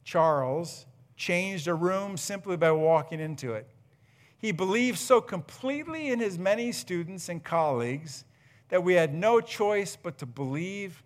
Charles 0.02 0.86
changed 1.16 1.68
a 1.68 1.74
room 1.74 2.16
simply 2.16 2.56
by 2.56 2.72
walking 2.72 3.20
into 3.20 3.52
it. 3.52 3.68
He 4.38 4.52
believed 4.52 4.98
so 4.98 5.20
completely 5.20 6.08
in 6.08 6.18
his 6.18 6.38
many 6.38 6.72
students 6.72 7.28
and 7.28 7.44
colleagues 7.44 8.24
that 8.70 8.82
we 8.82 8.94
had 8.94 9.14
no 9.14 9.40
choice 9.40 9.98
but 10.02 10.16
to 10.18 10.26
believe 10.26 11.02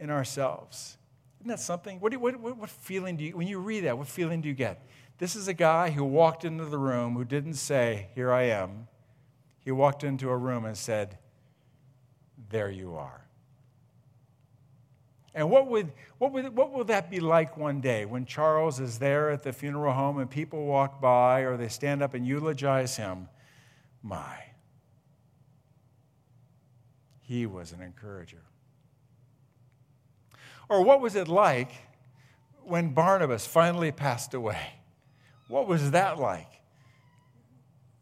in 0.00 0.08
ourselves. 0.10 0.96
Isn't 1.40 1.50
that 1.50 1.60
something? 1.60 2.00
What, 2.00 2.16
what, 2.16 2.40
what, 2.40 2.56
what 2.56 2.70
feeling 2.70 3.18
do 3.18 3.24
you, 3.24 3.36
when 3.36 3.46
you 3.46 3.58
read 3.58 3.84
that, 3.84 3.98
what 3.98 4.06
feeling 4.06 4.40
do 4.40 4.48
you 4.48 4.54
get? 4.54 4.88
This 5.18 5.36
is 5.36 5.46
a 5.48 5.54
guy 5.54 5.90
who 5.90 6.04
walked 6.04 6.46
into 6.46 6.64
the 6.64 6.78
room 6.78 7.14
who 7.14 7.24
didn't 7.24 7.54
say, 7.54 8.08
Here 8.14 8.32
I 8.32 8.44
am. 8.44 8.88
He 9.58 9.70
walked 9.70 10.02
into 10.02 10.30
a 10.30 10.36
room 10.36 10.64
and 10.64 10.76
said, 10.76 11.18
There 12.50 12.70
you 12.70 12.96
are. 12.96 13.24
And 15.34 15.50
what, 15.50 15.66
would, 15.66 15.92
what, 16.18 16.32
would, 16.32 16.56
what 16.56 16.72
will 16.72 16.84
that 16.84 17.10
be 17.10 17.18
like 17.18 17.56
one 17.56 17.80
day 17.80 18.04
when 18.04 18.24
Charles 18.24 18.78
is 18.78 18.98
there 18.98 19.30
at 19.30 19.42
the 19.42 19.52
funeral 19.52 19.92
home 19.92 20.18
and 20.18 20.30
people 20.30 20.64
walk 20.64 21.00
by 21.00 21.40
or 21.40 21.56
they 21.56 21.68
stand 21.68 22.02
up 22.02 22.14
and 22.14 22.24
eulogize 22.24 22.96
him? 22.96 23.28
My, 24.00 24.36
he 27.22 27.46
was 27.46 27.72
an 27.72 27.80
encourager. 27.80 28.42
Or 30.68 30.82
what 30.82 31.00
was 31.00 31.16
it 31.16 31.26
like 31.26 31.72
when 32.62 32.94
Barnabas 32.94 33.46
finally 33.46 33.90
passed 33.90 34.34
away? 34.34 34.74
What 35.48 35.66
was 35.66 35.90
that 35.90 36.18
like? 36.18 36.60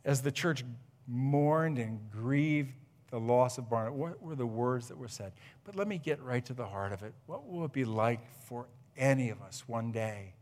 As 0.04 0.22
the 0.22 0.32
church 0.32 0.64
mourned 1.06 1.78
and 1.78 2.10
grieved 2.10 2.74
the 3.12 3.20
loss 3.20 3.58
of 3.58 3.68
Barnabas, 3.68 3.98
what 3.98 4.22
were 4.22 4.34
the 4.34 4.46
words 4.46 4.88
that 4.88 4.96
were 4.96 5.06
said? 5.06 5.32
But 5.64 5.76
let 5.76 5.86
me 5.86 5.98
get 5.98 6.20
right 6.22 6.42
to 6.46 6.54
the 6.54 6.64
heart 6.64 6.94
of 6.94 7.02
it. 7.02 7.12
What 7.26 7.46
will 7.46 7.62
it 7.66 7.72
be 7.72 7.84
like 7.84 8.20
for 8.46 8.66
any 8.96 9.28
of 9.28 9.42
us 9.42 9.64
one 9.66 9.92
day? 9.92 10.32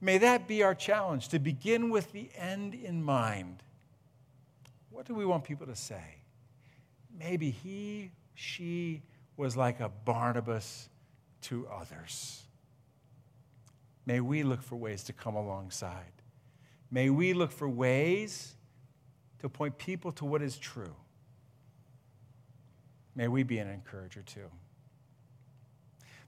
May 0.00 0.18
that 0.18 0.48
be 0.48 0.64
our 0.64 0.74
challenge 0.74 1.28
to 1.28 1.38
begin 1.38 1.88
with 1.88 2.10
the 2.10 2.30
end 2.36 2.74
in 2.74 3.00
mind. 3.00 3.62
What 4.90 5.06
do 5.06 5.14
we 5.14 5.24
want 5.24 5.44
people 5.44 5.68
to 5.68 5.76
say? 5.76 6.16
Maybe 7.16 7.50
he, 7.50 8.10
she 8.34 9.02
was 9.36 9.56
like 9.56 9.78
a 9.78 9.88
Barnabas 9.88 10.88
to 11.42 11.68
others. 11.68 12.42
May 14.04 14.18
we 14.18 14.42
look 14.42 14.64
for 14.64 14.74
ways 14.74 15.04
to 15.04 15.12
come 15.12 15.36
alongside. 15.36 16.10
May 16.90 17.08
we 17.08 17.34
look 17.34 17.52
for 17.52 17.68
ways 17.68 18.56
to 19.40 19.48
point 19.48 19.78
people 19.78 20.12
to 20.12 20.24
what 20.24 20.42
is 20.42 20.56
true. 20.58 20.94
May 23.14 23.28
we 23.28 23.42
be 23.42 23.58
an 23.58 23.68
encourager 23.68 24.22
too. 24.22 24.50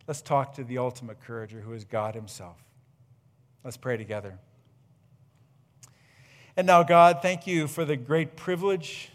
Let's 0.06 0.22
talk 0.22 0.54
to 0.54 0.64
the 0.64 0.78
ultimate 0.78 1.18
encourager 1.18 1.60
who 1.60 1.74
is 1.74 1.84
God 1.84 2.14
Himself. 2.14 2.56
Let's 3.62 3.76
pray 3.76 3.98
together. 3.98 4.38
And 6.56 6.66
now, 6.66 6.82
God, 6.82 7.20
thank 7.20 7.46
you 7.46 7.68
for 7.68 7.84
the 7.84 7.96
great 7.96 8.34
privilege 8.34 9.10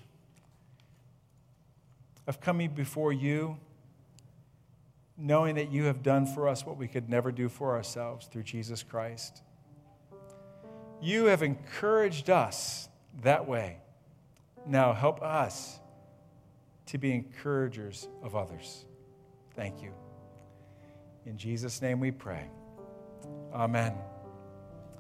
of 2.28 2.40
coming 2.40 2.74
before 2.74 3.12
you, 3.12 3.58
knowing 5.18 5.56
that 5.56 5.72
you 5.72 5.86
have 5.86 6.04
done 6.04 6.26
for 6.26 6.48
us 6.48 6.66
what 6.66 6.78
we 6.78 6.88
could 6.88 7.10
never 7.10 7.32
do 7.32 7.50
for 7.50 7.76
ourselves 7.76 8.28
through 8.28 8.44
Jesus 8.44 8.84
Christ. 8.84 9.42
You 11.02 11.26
have 11.26 11.42
encouraged 11.44 12.30
us 12.30 12.88
that 13.24 13.48
way. 13.48 13.78
Now 14.66 14.94
help 14.94 15.22
us 15.22 15.80
to 16.88 16.98
be 16.98 17.12
encouragers 17.12 18.08
of 18.22 18.36
others. 18.36 18.86
Thank 19.56 19.82
you. 19.82 19.94
In 21.26 21.38
Jesus' 21.38 21.82
name 21.82 22.00
we 22.00 22.12
pray. 22.12 22.50
Amen. 23.54 23.94